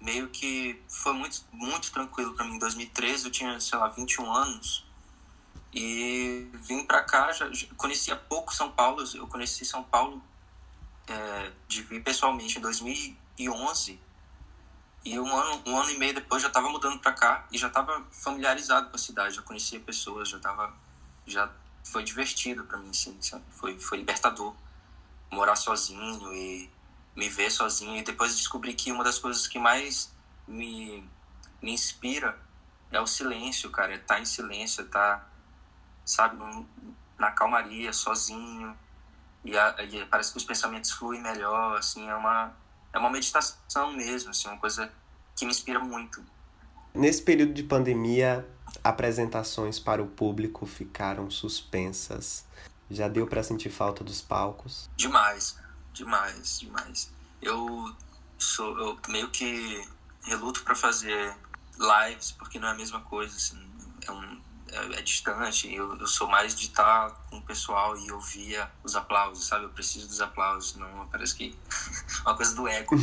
meio 0.00 0.28
que 0.28 0.80
foi 0.88 1.12
muito 1.12 1.44
muito 1.52 1.90
tranquilo 1.90 2.34
para 2.34 2.44
mim. 2.44 2.54
Em 2.54 2.58
2013 2.58 3.26
eu 3.26 3.30
tinha, 3.30 3.60
sei 3.60 3.78
lá, 3.78 3.88
21 3.88 4.32
anos 4.32 4.86
E 5.72 6.48
vim 6.54 6.84
para 6.84 7.02
cá, 7.02 7.32
já, 7.32 7.52
já, 7.52 7.66
conhecia 7.76 8.16
pouco 8.16 8.54
São 8.54 8.70
Paulo, 8.70 9.02
eu 9.14 9.26
conheci 9.26 9.64
São 9.64 9.82
Paulo 9.82 10.22
é, 11.06 11.52
de 11.66 11.82
vir 11.82 12.02
pessoalmente 12.02 12.58
em 12.58 12.60
2011 12.60 14.00
e 15.04 15.18
um 15.18 15.36
ano, 15.36 15.62
um 15.66 15.78
ano 15.78 15.90
e 15.90 15.98
meio 15.98 16.14
depois 16.14 16.42
já 16.42 16.48
estava 16.48 16.68
mudando 16.68 16.98
para 16.98 17.12
cá 17.12 17.46
e 17.50 17.58
já 17.58 17.68
estava 17.68 18.04
familiarizado 18.10 18.90
com 18.90 18.96
a 18.96 18.98
cidade, 18.98 19.36
já 19.36 19.42
conhecia 19.42 19.80
pessoas, 19.80 20.28
já 20.28 20.38
tava, 20.38 20.74
já 21.26 21.50
foi 21.84 22.04
divertido 22.04 22.64
para 22.64 22.78
mim, 22.78 22.90
assim, 22.90 23.16
sabe? 23.22 23.44
Foi, 23.50 23.78
foi 23.78 23.98
libertador 23.98 24.54
morar 25.30 25.56
sozinho 25.56 26.32
e 26.34 26.70
me 27.16 27.28
ver 27.28 27.50
sozinho. 27.50 27.96
E 27.96 28.02
depois 28.02 28.36
descobri 28.36 28.74
que 28.74 28.92
uma 28.92 29.04
das 29.04 29.18
coisas 29.18 29.46
que 29.46 29.58
mais 29.58 30.12
me, 30.46 31.08
me 31.62 31.72
inspira 31.72 32.38
é 32.90 33.00
o 33.00 33.06
silêncio, 33.06 33.70
cara. 33.70 33.92
É 33.92 33.96
estar 33.96 34.16
tá 34.16 34.20
em 34.20 34.24
silêncio, 34.24 34.82
é 34.82 34.84
estar, 34.84 35.18
tá, 35.18 35.28
sabe, 36.04 36.36
na 37.18 37.30
calmaria, 37.32 37.92
sozinho. 37.92 38.76
E, 39.44 39.56
a, 39.56 39.74
e 39.82 40.04
parece 40.06 40.32
que 40.32 40.38
os 40.38 40.44
pensamentos 40.44 40.90
fluem 40.90 41.20
melhor, 41.20 41.76
assim, 41.78 42.08
é 42.08 42.14
uma 42.14 42.52
é 42.92 42.98
uma 42.98 43.10
meditação 43.10 43.92
mesmo, 43.92 44.30
assim, 44.30 44.48
uma 44.48 44.58
coisa 44.58 44.90
que 45.36 45.44
me 45.44 45.50
inspira 45.50 45.78
muito. 45.78 46.24
Nesse 46.94 47.22
período 47.22 47.52
de 47.52 47.62
pandemia, 47.62 48.46
apresentações 48.82 49.78
para 49.78 50.02
o 50.02 50.06
público 50.06 50.66
ficaram 50.66 51.30
suspensas. 51.30 52.44
Já 52.90 53.08
deu 53.08 53.26
para 53.26 53.42
sentir 53.42 53.70
falta 53.70 54.02
dos 54.02 54.20
palcos? 54.20 54.88
Demais, 54.96 55.56
demais, 55.92 56.60
demais. 56.60 57.10
Eu 57.40 57.94
sou 58.38 58.78
eu 58.78 58.98
meio 59.08 59.30
que 59.30 59.86
reluto 60.22 60.62
para 60.62 60.74
fazer 60.74 61.36
lives 61.78 62.32
porque 62.32 62.58
não 62.58 62.68
é 62.68 62.70
a 62.72 62.74
mesma 62.74 63.00
coisa, 63.00 63.36
assim, 63.36 63.58
é 64.06 64.10
um 64.10 64.40
é, 64.70 64.98
é 64.98 65.02
distante. 65.02 65.72
Eu, 65.72 65.96
eu 65.96 66.06
sou 66.06 66.26
mais 66.26 66.54
de 66.54 66.66
estar 66.66 67.14
o 67.27 67.27
pessoal 67.48 67.96
e 67.96 68.12
ouvir 68.12 68.68
os 68.84 68.94
aplausos, 68.94 69.46
sabe? 69.46 69.64
Eu 69.64 69.70
preciso 69.70 70.06
dos 70.06 70.20
aplausos, 70.20 70.76
não 70.76 71.08
parece 71.10 71.34
que 71.34 71.58
uma 72.24 72.36
coisa 72.36 72.54
do 72.54 72.68
ego. 72.68 72.94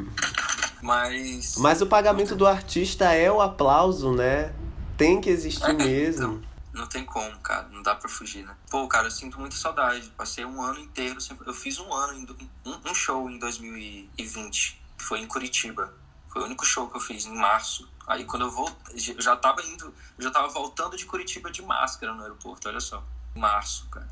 Mas. 0.82 1.56
Mas 1.58 1.82
o 1.82 1.86
pagamento 1.86 2.34
do 2.34 2.46
artista 2.46 3.12
é 3.12 3.30
o 3.30 3.40
aplauso, 3.40 4.12
né? 4.12 4.54
Tem 4.96 5.20
que 5.20 5.28
existir 5.28 5.70
é, 5.70 5.72
mesmo. 5.74 6.38
Então, 6.38 6.56
não 6.72 6.86
tem 6.86 7.04
como, 7.04 7.38
cara. 7.40 7.68
Não 7.68 7.82
dá 7.82 7.94
pra 7.94 8.08
fugir, 8.08 8.44
né? 8.44 8.54
Pô, 8.70 8.86
cara, 8.88 9.06
eu 9.06 9.10
sinto 9.10 9.38
muita 9.38 9.56
saudade. 9.56 10.10
Passei 10.16 10.44
um 10.44 10.62
ano 10.62 10.80
inteiro. 10.80 11.18
Eu 11.46 11.54
fiz 11.54 11.78
um 11.78 11.92
ano, 11.92 12.14
em, 12.14 12.26
um, 12.64 12.90
um 12.90 12.94
show 12.94 13.30
em 13.30 13.38
2020, 13.38 14.82
que 14.96 15.04
foi 15.04 15.20
em 15.20 15.26
Curitiba. 15.26 15.92
Foi 16.28 16.42
o 16.42 16.44
único 16.44 16.64
show 16.64 16.88
que 16.88 16.96
eu 16.96 17.00
fiz 17.00 17.26
em 17.26 17.34
março. 17.34 17.88
Aí 18.06 18.24
quando 18.24 18.42
eu 18.42 18.50
voltei, 18.50 19.14
eu 19.16 19.20
já 19.20 19.34
tava 19.34 19.62
indo, 19.62 19.92
eu 20.16 20.22
já 20.22 20.30
tava 20.30 20.48
voltando 20.48 20.96
de 20.96 21.04
Curitiba 21.04 21.50
de 21.50 21.60
máscara 21.62 22.14
no 22.14 22.22
aeroporto, 22.22 22.68
olha 22.68 22.80
só. 22.80 23.02
Março, 23.36 23.86
cara. 23.88 24.08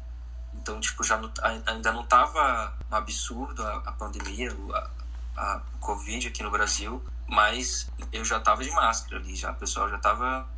Então, 0.54 0.80
tipo, 0.80 1.02
já 1.02 1.16
não, 1.16 1.30
ainda 1.66 1.92
não 1.92 2.04
tava 2.04 2.74
um 2.90 2.94
absurdo 2.94 3.62
a, 3.62 3.76
a 3.78 3.92
pandemia, 3.92 4.50
a, 4.72 4.90
a 5.36 5.62
Covid 5.80 6.28
aqui 6.28 6.42
no 6.42 6.50
Brasil, 6.50 7.04
mas 7.28 7.90
eu 8.12 8.24
já 8.24 8.40
tava 8.40 8.62
de 8.62 8.70
máscara 8.70 9.16
ali, 9.20 9.34
já. 9.34 9.50
O 9.50 9.56
pessoal 9.56 9.88
já 9.88 9.98
tava 9.98 10.48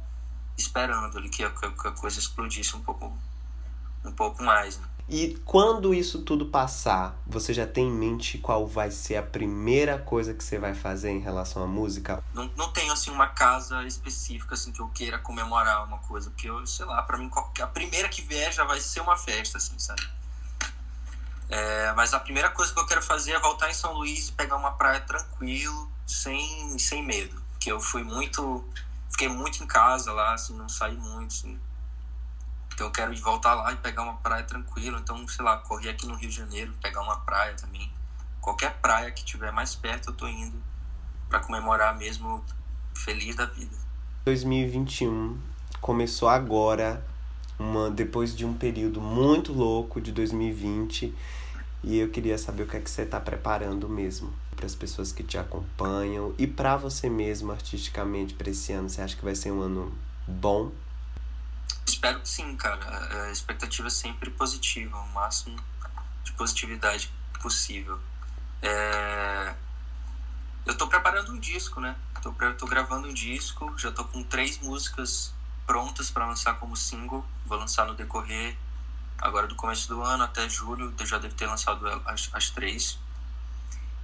esperando 0.56 1.18
ali 1.18 1.28
que 1.28 1.44
a, 1.44 1.50
que 1.50 1.66
a 1.66 1.92
coisa 1.92 2.18
explodisse 2.18 2.76
um 2.76 2.82
pouco, 2.82 3.16
um 4.04 4.12
pouco 4.12 4.42
mais, 4.42 4.78
né? 4.78 4.86
E 5.08 5.40
quando 5.44 5.94
isso 5.94 6.22
tudo 6.22 6.46
passar, 6.46 7.16
você 7.24 7.54
já 7.54 7.64
tem 7.64 7.86
em 7.86 7.92
mente 7.92 8.38
qual 8.38 8.66
vai 8.66 8.90
ser 8.90 9.16
a 9.16 9.22
primeira 9.22 9.98
coisa 9.98 10.34
que 10.34 10.42
você 10.42 10.58
vai 10.58 10.74
fazer 10.74 11.10
em 11.10 11.20
relação 11.20 11.62
à 11.62 11.66
música? 11.66 12.22
Não, 12.34 12.50
não 12.56 12.72
tenho, 12.72 12.92
assim, 12.92 13.10
uma 13.10 13.28
casa 13.28 13.84
específica, 13.84 14.54
assim, 14.54 14.72
que 14.72 14.80
eu 14.80 14.88
queira 14.88 15.16
comemorar 15.18 15.84
uma 15.84 15.98
coisa. 15.98 16.28
Porque 16.30 16.50
eu, 16.50 16.66
sei 16.66 16.84
lá, 16.86 17.02
pra 17.02 17.16
mim, 17.16 17.30
a 17.60 17.66
primeira 17.68 18.08
que 18.08 18.20
vier 18.20 18.52
já 18.52 18.64
vai 18.64 18.80
ser 18.80 19.00
uma 19.00 19.16
festa, 19.16 19.58
assim, 19.58 19.78
sabe? 19.78 20.02
É, 21.48 21.92
mas 21.92 22.12
a 22.12 22.18
primeira 22.18 22.50
coisa 22.50 22.74
que 22.74 22.80
eu 22.80 22.86
quero 22.86 23.02
fazer 23.02 23.32
é 23.32 23.38
voltar 23.38 23.70
em 23.70 23.74
São 23.74 23.92
Luís 23.92 24.28
e 24.28 24.32
pegar 24.32 24.56
uma 24.56 24.72
praia 24.72 25.00
tranquilo, 25.00 25.88
sem, 26.04 26.76
sem 26.80 27.04
medo. 27.04 27.40
Porque 27.52 27.70
eu 27.70 27.78
fui 27.78 28.02
muito... 28.02 28.64
Fiquei 29.08 29.28
muito 29.28 29.62
em 29.62 29.66
casa 29.68 30.12
lá, 30.12 30.34
assim, 30.34 30.54
não 30.56 30.68
saí 30.68 30.96
muito, 30.96 31.32
assim 31.32 31.60
então 32.76 32.88
eu 32.88 32.92
quero 32.92 33.16
voltar 33.16 33.54
lá 33.54 33.72
e 33.72 33.76
pegar 33.76 34.02
uma 34.02 34.16
praia 34.18 34.44
tranquila. 34.44 34.98
Então, 34.98 35.26
sei 35.26 35.42
lá, 35.42 35.56
correr 35.56 35.88
aqui 35.88 36.06
no 36.06 36.14
Rio 36.14 36.28
de 36.28 36.36
Janeiro, 36.36 36.74
pegar 36.82 37.00
uma 37.00 37.16
praia 37.20 37.54
também. 37.54 37.90
Qualquer 38.38 38.74
praia 38.82 39.10
que 39.10 39.24
tiver 39.24 39.50
mais 39.50 39.74
perto, 39.74 40.10
eu 40.10 40.14
tô 40.14 40.28
indo 40.28 40.62
para 41.26 41.40
comemorar 41.40 41.96
mesmo 41.96 42.44
feliz 42.94 43.34
da 43.34 43.46
vida. 43.46 43.74
2021 44.26 45.40
começou 45.80 46.28
agora, 46.28 47.02
uma 47.58 47.90
depois 47.90 48.36
de 48.36 48.44
um 48.44 48.52
período 48.52 49.00
muito 49.00 49.54
louco 49.54 49.98
de 49.98 50.12
2020, 50.12 51.14
e 51.82 51.96
eu 51.98 52.10
queria 52.10 52.36
saber 52.36 52.64
o 52.64 52.66
que 52.66 52.76
é 52.76 52.80
que 52.80 52.90
você 52.90 53.02
está 53.02 53.18
preparando 53.18 53.88
mesmo 53.88 54.34
para 54.54 54.66
as 54.66 54.74
pessoas 54.74 55.12
que 55.12 55.22
te 55.22 55.38
acompanham 55.38 56.34
e 56.36 56.46
para 56.46 56.76
você 56.76 57.08
mesmo 57.08 57.52
artisticamente 57.52 58.34
para 58.34 58.50
esse 58.50 58.70
ano. 58.74 58.90
Você 58.90 59.00
acha 59.00 59.16
que 59.16 59.24
vai 59.24 59.34
ser 59.34 59.50
um 59.50 59.62
ano 59.62 59.96
bom? 60.28 60.70
Espero 62.06 62.20
que 62.20 62.28
sim, 62.28 62.56
cara. 62.56 63.24
A 63.24 63.32
expectativa 63.32 63.88
é 63.88 63.90
sempre 63.90 64.30
positiva, 64.30 64.96
o 64.96 65.08
máximo 65.08 65.58
de 66.22 66.30
positividade 66.34 67.12
possível. 67.42 67.98
É... 68.62 69.52
Eu 70.64 70.78
tô 70.78 70.86
preparando 70.86 71.32
um 71.32 71.40
disco, 71.40 71.80
né? 71.80 71.96
Tô, 72.22 72.32
tô 72.56 72.66
gravando 72.66 73.08
um 73.08 73.12
disco, 73.12 73.76
já 73.76 73.90
tô 73.90 74.04
com 74.04 74.22
três 74.22 74.56
músicas 74.60 75.34
prontas 75.66 76.08
para 76.08 76.24
lançar 76.24 76.54
como 76.60 76.76
single. 76.76 77.26
Vou 77.44 77.58
lançar 77.58 77.84
no 77.86 77.94
decorrer 77.94 78.56
agora 79.18 79.48
do 79.48 79.56
começo 79.56 79.88
do 79.88 80.00
ano 80.00 80.22
até 80.22 80.48
julho. 80.48 80.94
Eu 80.96 81.06
já 81.06 81.18
devo 81.18 81.34
ter 81.34 81.46
lançado 81.46 81.88
as, 82.06 82.30
as 82.32 82.50
três. 82.50 83.00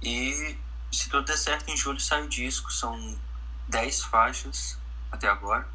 E 0.01 0.57
se 0.91 1.07
tudo 1.07 1.23
der 1.23 1.37
certo, 1.37 1.69
em 1.69 1.77
julho 1.77 2.01
sai 2.01 2.25
o 2.25 2.27
disco. 2.27 2.69
São 2.69 3.17
dez 3.69 4.03
faixas 4.03 4.77
até 5.09 5.29
agora. 5.29 5.65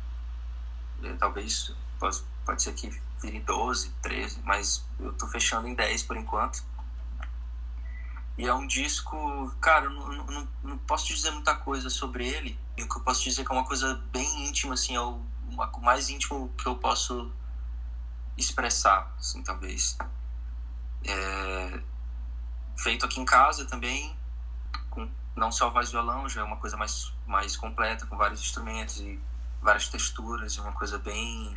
É, 1.03 1.15
talvez 1.15 1.73
Pode, 1.99 2.23
pode 2.45 2.63
ser 2.63 2.73
que 2.75 2.89
vire 3.21 3.41
12, 3.41 3.91
13, 4.03 4.41
mas 4.45 4.85
eu 4.99 5.13
tô 5.13 5.27
fechando 5.27 5.67
em 5.67 5.75
10 5.75 6.05
por 6.05 6.17
enquanto. 6.17 6.63
E 8.37 8.47
é 8.47 8.55
um 8.55 8.67
disco, 8.67 9.53
cara, 9.61 9.87
eu 9.87 9.91
não, 9.91 10.25
não, 10.25 10.49
não 10.63 10.79
posso 10.79 11.07
te 11.07 11.15
dizer 11.15 11.33
muita 11.33 11.57
coisa 11.57 11.91
sobre 11.91 12.29
ele. 12.29 12.59
O 12.81 12.89
que 12.89 12.97
eu 12.97 13.03
posso 13.03 13.25
dizer 13.25 13.43
é 13.43 13.45
que 13.45 13.51
é 13.51 13.55
uma 13.55 13.65
coisa 13.65 13.95
bem 14.13 14.49
íntima, 14.49 14.75
assim, 14.75 14.95
é 14.95 15.01
o, 15.01 15.21
o 15.51 15.81
mais 15.81 16.09
íntimo 16.09 16.49
que 16.57 16.67
eu 16.67 16.77
posso 16.77 17.33
expressar, 18.37 19.13
assim, 19.19 19.43
talvez. 19.43 19.99
É, 21.05 21.81
feito 22.77 23.05
aqui 23.05 23.21
em 23.21 23.25
casa 23.25 23.65
também, 23.65 24.17
com 24.89 25.11
não 25.35 25.51
só 25.51 25.69
voz 25.71 25.89
e 25.89 25.93
violão, 25.93 26.29
já 26.29 26.41
é 26.41 26.45
uma 26.45 26.59
coisa 26.59 26.77
mais, 26.77 27.13
mais 27.27 27.57
completa, 27.57 28.07
com 28.07 28.17
vários 28.17 28.41
instrumentos 28.41 29.01
e 29.01 29.21
várias 29.61 29.89
texturas, 29.89 30.53
e 30.53 30.61
uma 30.61 30.73
coisa 30.73 30.97
bem 30.97 31.57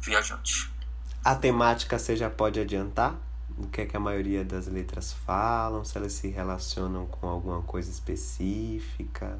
viajante. 0.00 0.70
A 1.24 1.34
temática 1.34 1.98
você 1.98 2.16
já 2.16 2.30
pode 2.30 2.58
adiantar? 2.58 3.14
O 3.58 3.66
que 3.66 3.82
é 3.82 3.86
que 3.86 3.96
a 3.96 4.00
maioria 4.00 4.44
das 4.44 4.66
letras 4.66 5.12
falam? 5.12 5.84
Se 5.84 5.98
elas 5.98 6.12
se 6.12 6.28
relacionam 6.28 7.06
com 7.06 7.28
alguma 7.28 7.62
coisa 7.62 7.90
específica? 7.90 9.38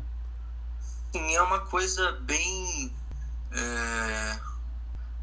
Sim, 1.13 1.35
é 1.35 1.43
uma 1.43 1.61
coisa 1.61 2.13
bem 2.21 2.93
é, 3.51 4.39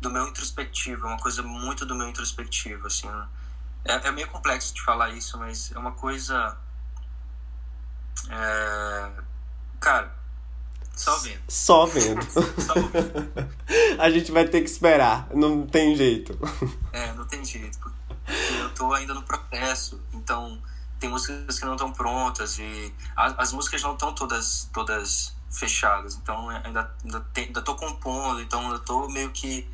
do 0.01 0.09
meu 0.09 0.27
introspectivo, 0.27 1.05
é 1.05 1.09
uma 1.09 1.19
coisa 1.19 1.43
muito 1.43 1.85
do 1.85 1.95
meu 1.95 2.09
introspectivo, 2.09 2.87
assim. 2.87 3.07
É, 3.85 4.07
é 4.07 4.11
meio 4.11 4.27
complexo 4.27 4.73
de 4.73 4.81
falar 4.81 5.11
isso, 5.11 5.37
mas 5.37 5.71
é 5.71 5.77
uma 5.77 5.91
coisa, 5.91 6.57
é, 8.29 9.11
cara, 9.79 10.17
só 10.97 11.15
vendo. 11.19 11.41
Só 11.47 11.85
vendo. 11.85 12.25
Só 12.59 12.73
vendo. 12.73 13.53
a 14.01 14.09
gente 14.09 14.31
vai 14.31 14.45
ter 14.45 14.61
que 14.61 14.69
esperar, 14.69 15.27
não 15.33 15.65
tem 15.65 15.95
jeito. 15.95 16.37
É, 16.91 17.13
não 17.13 17.25
tem 17.25 17.43
jeito. 17.43 17.91
Eu 18.59 18.69
tô 18.73 18.93
ainda 18.93 19.13
no 19.13 19.23
processo, 19.23 20.01
então 20.13 20.61
tem 20.99 21.09
músicas 21.09 21.59
que 21.59 21.65
não 21.65 21.73
estão 21.73 21.91
prontas 21.91 22.57
e 22.59 22.93
as, 23.15 23.37
as 23.37 23.53
músicas 23.53 23.81
não 23.83 23.93
estão 23.93 24.13
todas 24.13 24.69
todas 24.73 25.35
fechadas, 25.49 26.15
então 26.15 26.49
ainda 26.49 26.91
ainda, 27.03 27.19
te, 27.33 27.41
ainda 27.41 27.61
tô 27.61 27.75
compondo, 27.75 28.41
então 28.41 28.61
ainda 28.61 28.79
tô 28.79 29.07
meio 29.07 29.31
que 29.31 29.67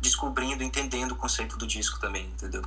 descobrindo, 0.00 0.62
entendendo 0.62 1.12
o 1.12 1.16
conceito 1.16 1.56
do 1.56 1.66
disco 1.66 1.98
também, 1.98 2.26
entendeu? 2.26 2.62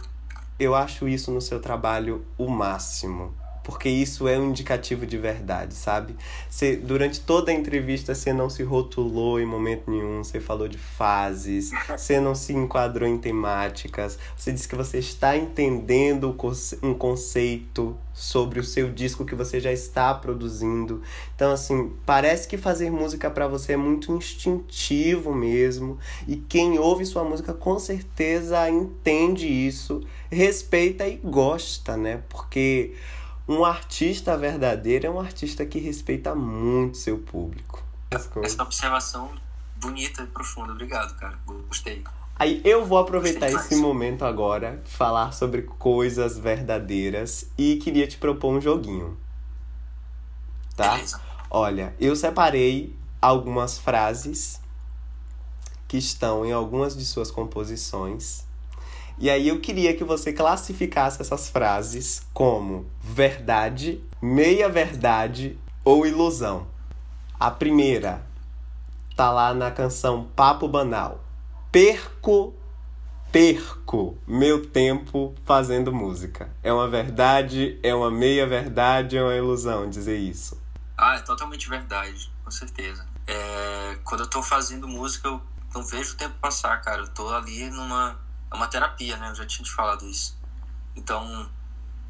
Eu 0.59 0.75
acho 0.75 1.07
isso 1.07 1.31
no 1.31 1.41
seu 1.41 1.59
trabalho 1.59 2.25
o 2.37 2.49
máximo 2.49 3.35
porque 3.63 3.87
isso 3.87 4.27
é 4.27 4.37
um 4.37 4.49
indicativo 4.49 5.05
de 5.05 5.17
verdade, 5.17 5.73
sabe? 5.73 6.15
Você, 6.49 6.75
durante 6.75 7.21
toda 7.21 7.51
a 7.51 7.53
entrevista 7.53 8.13
você 8.13 8.33
não 8.33 8.49
se 8.49 8.61
rotulou 8.61 9.39
em 9.39 9.45
momento 9.45 9.89
nenhum, 9.89 10.23
você 10.23 10.39
falou 10.39 10.67
de 10.67 10.77
fases, 10.77 11.71
você 11.87 12.19
não 12.19 12.35
se 12.35 12.53
enquadrou 12.53 13.07
em 13.07 13.17
temáticas, 13.17 14.19
você 14.35 14.51
disse 14.51 14.67
que 14.67 14.75
você 14.75 14.99
está 14.99 15.37
entendendo 15.37 16.35
um 16.81 16.93
conceito 16.93 17.97
sobre 18.13 18.59
o 18.59 18.63
seu 18.63 18.91
disco 18.91 19.25
que 19.25 19.33
você 19.33 19.59
já 19.59 19.71
está 19.71 20.13
produzindo. 20.13 21.01
Então, 21.35 21.51
assim, 21.51 21.93
parece 22.05 22.47
que 22.47 22.57
fazer 22.57 22.91
música 22.91 23.29
para 23.29 23.47
você 23.47 23.73
é 23.73 23.77
muito 23.77 24.11
instintivo 24.11 25.33
mesmo, 25.33 25.97
e 26.27 26.35
quem 26.35 26.77
ouve 26.77 27.05
sua 27.05 27.23
música 27.23 27.53
com 27.53 27.79
certeza 27.79 28.69
entende 28.69 29.47
isso, 29.47 30.01
respeita 30.29 31.07
e 31.07 31.15
gosta, 31.15 31.97
né? 31.97 32.21
Porque 32.29 32.93
um 33.47 33.65
artista 33.65 34.37
verdadeiro 34.37 35.07
é 35.07 35.09
um 35.09 35.19
artista 35.19 35.65
que 35.65 35.79
respeita 35.79 36.33
muito 36.33 36.97
seu 36.97 37.17
público. 37.17 37.83
Essa 38.11 38.63
observação 38.63 39.31
bonita 39.77 40.23
e 40.23 40.27
profunda, 40.27 40.71
obrigado, 40.71 41.15
cara. 41.17 41.37
Gostei. 41.45 42.03
Aí 42.35 42.61
eu 42.63 42.85
vou 42.85 42.97
aproveitar 42.97 43.51
esse 43.51 43.75
momento 43.75 44.25
agora, 44.25 44.81
falar 44.85 45.33
sobre 45.33 45.63
coisas 45.63 46.37
verdadeiras 46.37 47.49
e 47.57 47.75
queria 47.77 48.07
te 48.07 48.17
propor 48.17 48.53
um 48.55 48.61
joguinho. 48.61 49.17
Tá? 50.75 50.93
Beleza. 50.93 51.21
Olha, 51.49 51.95
eu 51.99 52.15
separei 52.15 52.95
algumas 53.21 53.77
frases 53.77 54.59
que 55.87 55.97
estão 55.97 56.43
em 56.43 56.51
algumas 56.51 56.97
de 56.97 57.05
suas 57.05 57.29
composições 57.29 58.45
e 59.17 59.29
aí 59.29 59.47
eu 59.47 59.59
queria 59.59 59.95
que 59.95 60.03
você 60.03 60.33
classificasse 60.33 61.21
essas 61.21 61.49
frases 61.49 62.25
como 62.33 62.89
verdade, 63.01 64.03
meia 64.21 64.67
verdade 64.69 65.57
ou 65.83 66.05
ilusão. 66.05 66.67
A 67.39 67.51
primeira 67.51 68.25
tá 69.15 69.31
lá 69.31 69.53
na 69.53 69.69
canção 69.69 70.25
Papo 70.35 70.67
Banal. 70.67 71.23
Perco, 71.71 72.53
perco 73.31 74.17
meu 74.27 74.65
tempo 74.67 75.33
fazendo 75.45 75.93
música. 75.93 76.49
É 76.63 76.71
uma 76.71 76.87
verdade, 76.87 77.79
é 77.83 77.93
uma 77.93 78.09
meia 78.09 78.47
verdade, 78.47 79.17
é 79.17 79.23
uma 79.23 79.35
ilusão 79.35 79.89
dizer 79.89 80.17
isso? 80.17 80.61
Ah, 80.97 81.15
é 81.15 81.19
totalmente 81.19 81.67
verdade, 81.69 82.31
com 82.43 82.51
certeza. 82.51 83.05
É, 83.27 83.97
quando 84.03 84.21
eu 84.21 84.29
tô 84.29 84.41
fazendo 84.41 84.87
música, 84.87 85.27
eu 85.27 85.41
não 85.73 85.83
vejo 85.83 86.13
o 86.13 86.17
tempo 86.17 86.35
passar, 86.39 86.81
cara. 86.81 87.01
Eu 87.01 87.07
tô 87.09 87.27
ali 87.29 87.69
numa 87.69 88.19
é 88.53 88.55
uma 88.55 88.67
terapia, 88.67 89.17
né? 89.17 89.29
Eu 89.31 89.35
já 89.35 89.45
tinha 89.45 89.65
te 89.65 89.71
falado 89.71 90.07
isso. 90.07 90.37
Então, 90.95 91.49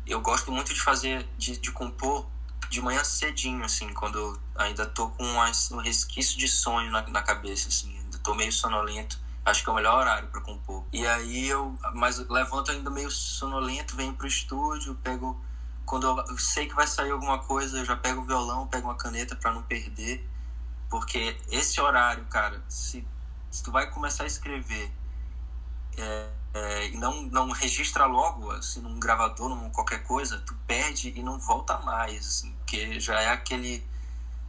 eu 0.06 0.20
gosto 0.22 0.52
muito 0.52 0.74
de 0.74 0.82
fazer, 0.82 1.28
de, 1.38 1.58
de 1.58 1.72
compor 1.72 2.28
de 2.70 2.82
manhã 2.82 3.04
cedinho, 3.04 3.64
assim, 3.64 3.94
quando 3.94 4.18
eu 4.18 4.40
ainda 4.56 4.86
tô 4.86 5.10
com 5.10 5.24
um 5.24 5.78
resquício 5.78 6.38
de 6.38 6.48
sonho 6.48 6.92
na, 6.92 7.08
na 7.08 7.22
cabeça, 7.22 7.70
assim, 7.70 7.98
ainda 7.98 8.18
tô 8.20 8.34
meio 8.34 8.52
sonolento. 8.52 9.20
Acho 9.46 9.64
que 9.64 9.70
é 9.70 9.72
o 9.72 9.76
melhor 9.76 10.00
horário 10.00 10.28
para 10.30 10.42
compor. 10.42 10.84
E 10.92 11.06
aí 11.06 11.48
eu, 11.48 11.78
mas 11.94 12.18
eu 12.18 12.26
levanto 12.32 12.72
ainda 12.72 12.90
meio 12.90 13.12
sonolento, 13.12 13.96
venho 13.96 14.14
pro 14.14 14.26
estúdio, 14.26 14.96
pego 15.04 15.40
quando 15.86 16.08
eu 16.08 16.38
sei 16.38 16.68
que 16.68 16.74
vai 16.74 16.88
sair 16.88 17.12
alguma 17.12 17.40
coisa, 17.40 17.78
eu 17.78 17.86
já 17.86 17.96
pego 17.96 18.22
o 18.22 18.26
violão, 18.26 18.68
pego 18.68 18.88
uma 18.88 18.96
caneta 18.96 19.36
para 19.36 19.52
não 19.52 19.62
perder, 19.62 20.28
porque 20.90 21.38
esse 21.52 21.80
horário, 21.80 22.26
cara, 22.26 22.64
se, 22.70 23.06
se 23.52 23.64
tu 23.64 23.72
vai 23.72 23.90
começar 23.92 24.24
a 24.24 24.28
escrever 24.28 24.92
é, 25.98 26.30
é, 26.54 26.88
e 26.88 26.98
não, 26.98 27.24
não 27.24 27.52
registra 27.52 28.06
logo, 28.06 28.52
assim, 28.52 28.82
num 28.82 29.00
gravador, 29.00 29.50
num 29.50 29.70
qualquer 29.70 30.04
coisa, 30.04 30.40
tu 30.40 30.56
perde 30.68 31.14
e 31.16 31.24
não 31.24 31.40
volta 31.40 31.78
mais, 31.80 32.28
assim, 32.28 32.54
porque 32.58 33.00
já 33.00 33.20
é 33.20 33.30
aquele, 33.30 33.86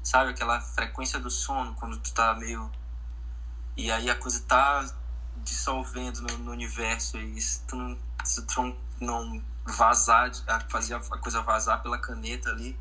sabe, 0.03 0.31
aquela 0.31 0.61
frequência 0.61 1.19
do 1.19 1.31
sono, 1.31 1.75
quando 1.75 1.99
tu 1.99 2.13
tá 2.13 2.35
meio... 2.35 2.71
E 3.77 3.91
aí 3.91 4.09
a 4.09 4.15
coisa 4.15 4.41
tá 4.43 4.87
dissolvendo 5.39 6.23
no, 6.23 6.39
no 6.39 6.51
universo, 6.53 7.19
e 7.19 7.41
se 7.41 7.61
tu 7.63 7.77
não, 7.77 7.99
se 8.25 8.43
tu 8.43 8.77
não 9.01 9.43
vazar, 9.67 10.31
fazer 10.69 10.95
a 10.95 11.01
coisa 11.19 11.43
vazar 11.43 11.83
pela 11.83 11.99
caneta 11.99 12.51
ali, 12.51 12.79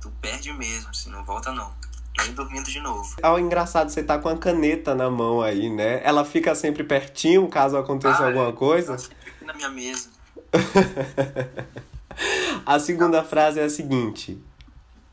tu 0.00 0.10
perde 0.20 0.52
mesmo, 0.52 0.90
assim, 0.90 1.10
não 1.10 1.24
volta 1.24 1.50
não. 1.50 1.74
Aí 2.18 2.30
dormindo 2.30 2.70
de 2.70 2.80
novo. 2.80 3.16
É 3.20 3.40
engraçado, 3.40 3.90
você 3.90 4.02
tá 4.02 4.18
com 4.18 4.28
a 4.28 4.38
caneta 4.38 4.94
na 4.94 5.10
mão 5.10 5.42
aí, 5.42 5.68
né? 5.68 6.00
Ela 6.04 6.24
fica 6.24 6.54
sempre 6.54 6.84
pertinho 6.84 7.48
caso 7.48 7.76
aconteça 7.76 8.22
ah, 8.22 8.26
alguma 8.26 8.50
é, 8.50 8.52
coisa? 8.52 8.96
Fica 8.96 9.44
na 9.44 9.52
minha 9.52 9.68
mesa. 9.68 10.10
a 12.64 12.78
segunda 12.78 13.24
frase 13.24 13.58
é 13.58 13.64
a 13.64 13.70
seguinte. 13.70 14.40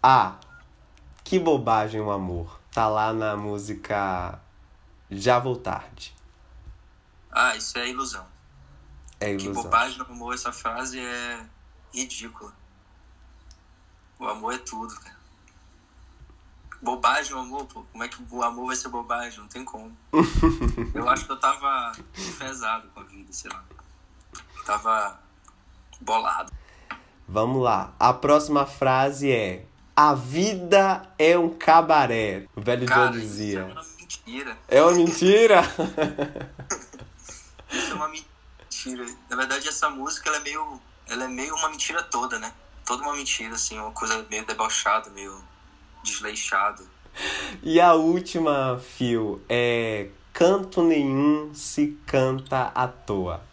Ah, 0.02 0.36
que 1.24 1.40
bobagem 1.40 2.02
o 2.02 2.12
amor. 2.12 2.60
Tá 2.72 2.88
lá 2.88 3.12
na 3.12 3.36
música 3.36 4.40
Já 5.10 5.40
Vou 5.40 5.56
Tarde. 5.56 6.14
Ah, 7.32 7.56
isso 7.56 7.78
é 7.80 7.90
ilusão. 7.90 8.26
É 9.20 9.32
ilusão. 9.32 9.54
Que 9.54 9.64
bobagem 9.64 10.02
o 10.02 10.04
amor, 10.04 10.36
essa 10.36 10.52
frase 10.52 11.00
é 11.00 11.46
ridícula. 11.92 12.54
O 14.20 14.28
amor 14.28 14.54
é 14.54 14.60
tudo, 14.60 14.94
cara 15.00 15.21
bobagem 16.82 17.36
o 17.36 17.40
amor, 17.40 17.66
pô. 17.66 17.84
Como 17.92 18.04
é 18.04 18.08
que 18.08 18.18
o 18.30 18.44
amor 18.44 18.68
vai 18.68 18.76
ser 18.76 18.90
bobagem? 18.90 19.40
Não 19.40 19.48
tem 19.48 19.64
como. 19.64 19.96
eu 20.94 21.10
acho 21.10 21.26
que 21.26 21.32
eu 21.32 21.40
tava 21.40 21.92
pesado 22.40 22.88
com 22.94 23.00
a 23.00 23.04
vida, 23.04 23.32
sei 23.32 23.52
lá. 23.52 23.64
Eu 24.58 24.64
tava 24.64 25.20
bolado. 26.02 26.52
Vamos 27.28 27.64
lá. 27.64 27.94
A 28.00 28.14
próxima 28.14 28.66
frase 28.66 29.32
é: 29.32 29.66
A 29.96 30.14
vida 30.14 31.08
é 31.18 31.38
um 31.38 31.50
cabaré. 31.50 32.46
O 32.56 32.62
velho 32.62 32.86
Cara, 32.86 33.12
John 33.12 33.20
dizia. 33.20 33.60
é 33.60 33.64
uma 33.64 33.84
mentira. 33.98 34.58
É 34.68 34.82
uma 34.82 34.92
mentira? 34.94 35.62
isso 37.72 37.92
é 37.92 37.94
uma 37.94 38.10
mentira. 38.10 39.06
Na 39.30 39.36
verdade, 39.36 39.68
essa 39.68 39.90
música 39.90 40.30
ela 40.30 40.38
é 40.38 40.42
meio. 40.42 40.82
Ela 41.08 41.26
é 41.26 41.28
meio 41.28 41.56
uma 41.56 41.70
mentira 41.70 42.02
toda, 42.04 42.40
né? 42.40 42.54
Toda 42.86 43.04
uma 43.04 43.14
mentira, 43.14 43.56
assim, 43.56 43.78
uma 43.78 43.92
coisa 43.92 44.26
meio 44.30 44.46
debochada, 44.46 45.10
meio 45.12 45.42
desleixado. 46.04 46.90
E 47.62 47.80
a 47.80 47.94
última, 47.94 48.80
Fio, 48.80 49.44
é 49.50 50.10
canto 50.34 50.82
nenhum 50.82 51.54
se 51.54 52.00
canta 52.06 52.72
à 52.74 52.88
toa. 52.88 53.44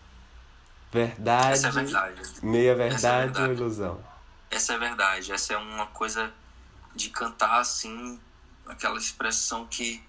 Verdade, 0.91 1.53
Essa 1.53 1.69
é 1.69 1.71
verdade. 1.71 2.23
meia 2.43 2.75
verdade, 2.75 3.07
é 3.07 3.33
verdade. 3.33 3.43
ou 3.43 3.53
ilusão? 3.53 4.05
Essa 4.51 4.73
é 4.75 4.79
verdade. 4.79 5.33
Essa 5.33 5.55
é 5.55 5.57
uma 5.57 5.87
coisa 5.89 6.33
de 6.95 7.11
cantar 7.11 7.61
assim, 7.61 8.19
aquela 8.67 8.99
expressão 8.99 9.67
que. 9.67 10.03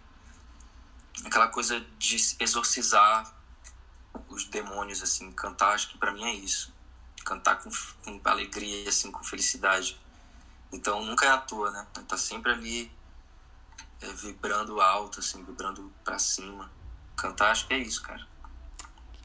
aquela 1.25 1.47
coisa 1.47 1.84
de 1.97 2.15
exorcizar 2.39 3.34
os 4.30 4.45
demônios, 4.45 5.04
assim. 5.04 5.32
Cantar, 5.32 5.73
acho 5.73 5.89
que 5.89 5.97
para 5.97 6.12
mim 6.12 6.23
é 6.23 6.34
isso. 6.34 6.73
Cantar 7.25 7.56
com, 7.58 7.69
com 8.06 8.21
alegria, 8.23 8.88
assim, 8.88 9.12
com 9.12 9.23
felicidade. 9.23 9.99
Então 10.71 11.03
nunca 11.03 11.25
é 11.25 11.29
à 11.29 11.38
toa, 11.38 11.71
né? 11.71 11.86
Tá 12.08 12.17
sempre 12.17 12.51
ali 12.51 12.91
é, 14.01 14.08
vibrando 14.13 14.79
alto, 14.79 15.19
assim, 15.19 15.43
vibrando 15.43 15.91
pra 16.03 16.19
cima. 16.19 16.71
Cantar, 17.15 17.51
acho 17.51 17.67
que 17.67 17.73
é 17.73 17.77
isso, 17.77 18.01
cara. 18.01 18.25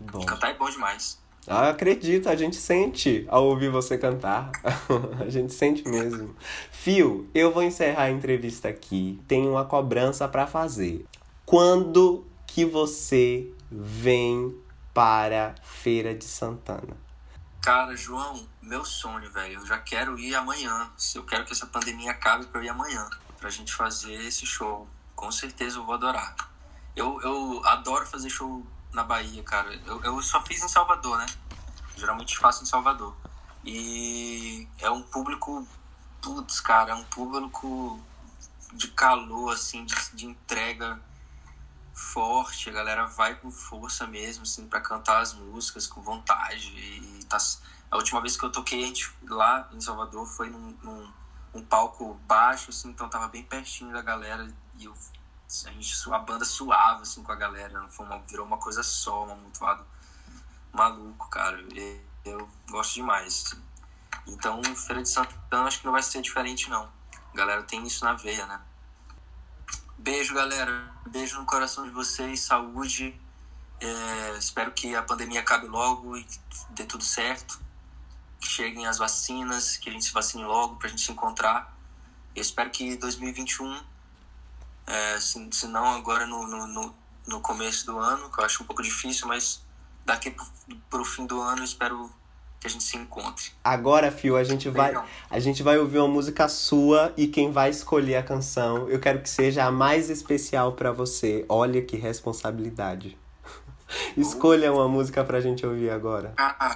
Bom. 0.00 0.24
Cantar 0.24 0.50
é 0.50 0.54
bom 0.54 0.68
demais. 0.68 1.22
Ah, 1.46 1.68
acredito, 1.68 2.28
a 2.28 2.34
gente 2.34 2.56
sente 2.56 3.26
ao 3.28 3.44
ouvir 3.44 3.68
você 3.68 3.98
cantar. 3.98 4.50
a 5.20 5.28
gente 5.28 5.52
sente 5.52 5.86
mesmo. 5.86 6.34
Fio, 6.70 7.28
eu 7.34 7.52
vou 7.52 7.62
encerrar 7.62 8.04
a 8.04 8.10
entrevista 8.10 8.68
aqui. 8.68 9.20
Tenho 9.28 9.50
uma 9.50 9.64
cobrança 9.64 10.26
para 10.26 10.46
fazer. 10.46 11.04
Quando 11.44 12.24
que 12.46 12.64
você 12.64 13.52
vem 13.70 14.54
para 14.94 15.54
Feira 15.62 16.14
de 16.14 16.24
Santana? 16.24 17.03
Cara, 17.64 17.96
João, 17.96 18.46
meu 18.60 18.84
sonho, 18.84 19.32
velho. 19.32 19.54
Eu 19.54 19.64
já 19.64 19.78
quero 19.78 20.18
ir 20.18 20.34
amanhã. 20.34 20.90
Eu 21.14 21.24
quero 21.24 21.46
que 21.46 21.52
essa 21.52 21.66
pandemia 21.66 22.10
acabe 22.10 22.44
pra 22.44 22.60
eu 22.60 22.64
ir 22.64 22.68
amanhã. 22.68 23.08
Pra 23.38 23.48
gente 23.48 23.72
fazer 23.72 24.12
esse 24.12 24.44
show. 24.44 24.86
Com 25.16 25.32
certeza 25.32 25.78
eu 25.78 25.82
vou 25.82 25.94
adorar. 25.94 26.36
Eu, 26.94 27.18
eu 27.22 27.62
adoro 27.64 28.04
fazer 28.04 28.28
show 28.28 28.66
na 28.92 29.02
Bahia, 29.02 29.42
cara. 29.42 29.74
Eu, 29.86 30.04
eu 30.04 30.22
só 30.22 30.42
fiz 30.42 30.62
em 30.62 30.68
Salvador, 30.68 31.16
né? 31.16 31.24
Geralmente 31.96 32.36
faço 32.36 32.62
em 32.62 32.66
Salvador. 32.66 33.16
E 33.64 34.68
é 34.78 34.90
um 34.90 35.00
público. 35.00 35.66
Putz, 36.20 36.60
cara, 36.60 36.90
é 36.90 36.94
um 36.94 37.04
público 37.04 37.98
de 38.74 38.88
calor, 38.88 39.54
assim, 39.54 39.86
de, 39.86 39.94
de 40.12 40.26
entrega 40.26 41.00
forte. 41.94 42.68
A 42.68 42.72
galera 42.72 43.06
vai 43.06 43.34
com 43.36 43.50
força 43.50 44.06
mesmo, 44.06 44.42
assim, 44.42 44.66
pra 44.66 44.80
cantar 44.80 45.20
as 45.22 45.32
músicas 45.32 45.86
com 45.86 46.02
vontade. 46.02 46.68
E 46.76 47.24
tá, 47.24 47.38
a 47.90 47.96
última 47.96 48.20
vez 48.20 48.36
que 48.36 48.44
eu 48.44 48.52
toquei 48.52 48.82
a 48.82 48.86
gente, 48.86 49.10
lá 49.22 49.68
em 49.72 49.80
Salvador 49.80 50.26
foi 50.26 50.50
num, 50.50 50.76
num 50.82 51.12
um 51.54 51.64
palco 51.64 52.14
baixo, 52.26 52.70
assim, 52.70 52.90
então 52.90 53.08
tava 53.08 53.28
bem 53.28 53.44
pertinho 53.44 53.92
da 53.92 54.02
galera 54.02 54.52
e 54.76 54.86
eu, 54.86 54.92
a, 54.92 55.70
gente, 55.70 56.12
a 56.12 56.18
banda 56.18 56.44
suava 56.44 57.02
assim 57.02 57.22
com 57.22 57.30
a 57.30 57.36
galera, 57.36 57.86
foi 57.88 58.04
uma, 58.04 58.18
virou 58.22 58.44
uma 58.44 58.58
coisa 58.58 58.82
só, 58.82 59.24
um 59.24 59.32
amontoado 59.32 59.86
maluco, 60.72 61.28
cara. 61.30 61.62
E, 61.72 62.00
eu 62.24 62.48
gosto 62.70 62.94
demais. 62.94 63.44
Assim. 63.46 63.62
Então, 64.26 64.62
Feira 64.74 65.02
de 65.02 65.08
Santana 65.08 65.66
acho 65.66 65.80
que 65.80 65.84
não 65.84 65.92
vai 65.92 66.02
ser 66.02 66.20
diferente, 66.22 66.68
não. 66.68 66.90
A 67.32 67.36
galera 67.36 67.62
tem 67.62 67.84
isso 67.86 68.04
na 68.04 68.14
veia, 68.14 68.46
né? 68.46 68.60
Beijo, 70.04 70.34
galera. 70.34 70.92
Beijo 71.06 71.38
no 71.38 71.46
coração 71.46 71.82
de 71.84 71.90
vocês. 71.90 72.40
Saúde. 72.40 73.18
É, 73.80 74.36
espero 74.38 74.70
que 74.70 74.94
a 74.94 75.02
pandemia 75.02 75.40
acabe 75.40 75.66
logo 75.66 76.14
e 76.14 76.26
dê 76.72 76.84
tudo 76.84 77.02
certo. 77.02 77.58
Que 78.38 78.46
cheguem 78.46 78.86
as 78.86 78.98
vacinas, 78.98 79.78
que 79.78 79.88
a 79.88 79.92
gente 79.94 80.04
se 80.04 80.12
vacine 80.12 80.44
logo 80.44 80.76
pra 80.76 80.90
gente 80.90 81.00
se 81.00 81.10
encontrar. 81.10 81.74
Eu 82.36 82.42
espero 82.42 82.68
que 82.68 82.98
2021, 82.98 83.82
é, 84.86 85.18
se, 85.18 85.48
se 85.50 85.66
não 85.68 85.94
agora 85.94 86.26
no, 86.26 86.46
no, 86.48 86.94
no 87.26 87.40
começo 87.40 87.86
do 87.86 87.98
ano, 87.98 88.30
que 88.30 88.38
eu 88.38 88.44
acho 88.44 88.62
um 88.62 88.66
pouco 88.66 88.82
difícil, 88.82 89.26
mas 89.26 89.62
daqui 90.04 90.30
pro, 90.30 90.46
pro 90.90 91.04
fim 91.06 91.24
do 91.24 91.40
ano 91.40 91.64
espero 91.64 92.14
que 92.64 92.68
a 92.68 92.70
gente 92.70 92.84
se 92.84 92.96
encontre. 92.96 93.52
Agora, 93.62 94.10
Fio, 94.10 94.36
a 94.36 94.42
gente 94.42 94.70
vai 94.70 94.94
a 95.28 95.38
gente 95.38 95.62
vai 95.62 95.78
ouvir 95.78 95.98
uma 95.98 96.08
música 96.08 96.48
sua 96.48 97.12
e 97.14 97.28
quem 97.28 97.52
vai 97.52 97.68
escolher 97.68 98.16
a 98.16 98.22
canção, 98.22 98.88
eu 98.88 98.98
quero 98.98 99.20
que 99.20 99.28
seja 99.28 99.64
a 99.64 99.70
mais 99.70 100.08
especial 100.08 100.72
para 100.72 100.90
você. 100.90 101.44
Olha 101.46 101.82
que 101.82 101.96
responsabilidade. 101.96 103.18
Escolha 104.16 104.72
uma 104.72 104.88
música 104.88 105.22
pra 105.22 105.42
gente 105.42 105.66
ouvir 105.66 105.90
agora. 105.90 106.32
Ah, 106.38 106.74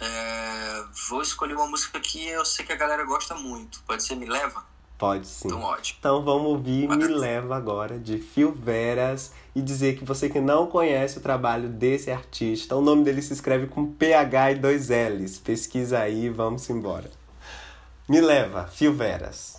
é, 0.00 0.84
vou 1.08 1.22
escolher 1.22 1.54
uma 1.54 1.68
música 1.68 2.00
que 2.00 2.26
eu 2.26 2.44
sei 2.44 2.64
que 2.64 2.72
a 2.72 2.76
galera 2.76 3.04
gosta 3.04 3.36
muito. 3.36 3.80
Pode 3.86 4.02
ser 4.02 4.16
Me 4.16 4.26
Leva? 4.26 4.64
Pode 5.00 5.26
sim. 5.26 5.48
Então, 5.48 5.62
ótimo. 5.62 5.96
Então 5.98 6.22
vamos 6.22 6.48
ouvir 6.48 6.86
Me 6.86 7.06
Leva 7.06 7.56
agora, 7.56 7.98
de 7.98 8.18
Phil 8.18 8.52
Veras, 8.52 9.32
e 9.56 9.62
dizer 9.62 9.96
que 9.96 10.04
você 10.04 10.28
que 10.28 10.38
não 10.38 10.66
conhece 10.66 11.16
o 11.16 11.22
trabalho 11.22 11.70
desse 11.70 12.10
artista, 12.10 12.76
o 12.76 12.82
nome 12.82 13.02
dele 13.02 13.22
se 13.22 13.32
escreve 13.32 13.66
com 13.66 13.86
PH 13.86 14.52
e 14.52 14.54
dois 14.56 14.90
L's. 14.90 15.38
Pesquisa 15.38 16.00
aí, 16.00 16.28
vamos 16.28 16.68
embora. 16.68 17.10
Me 18.06 18.20
Leva, 18.20 18.66
Phil 18.66 18.92
Veras. 18.92 19.58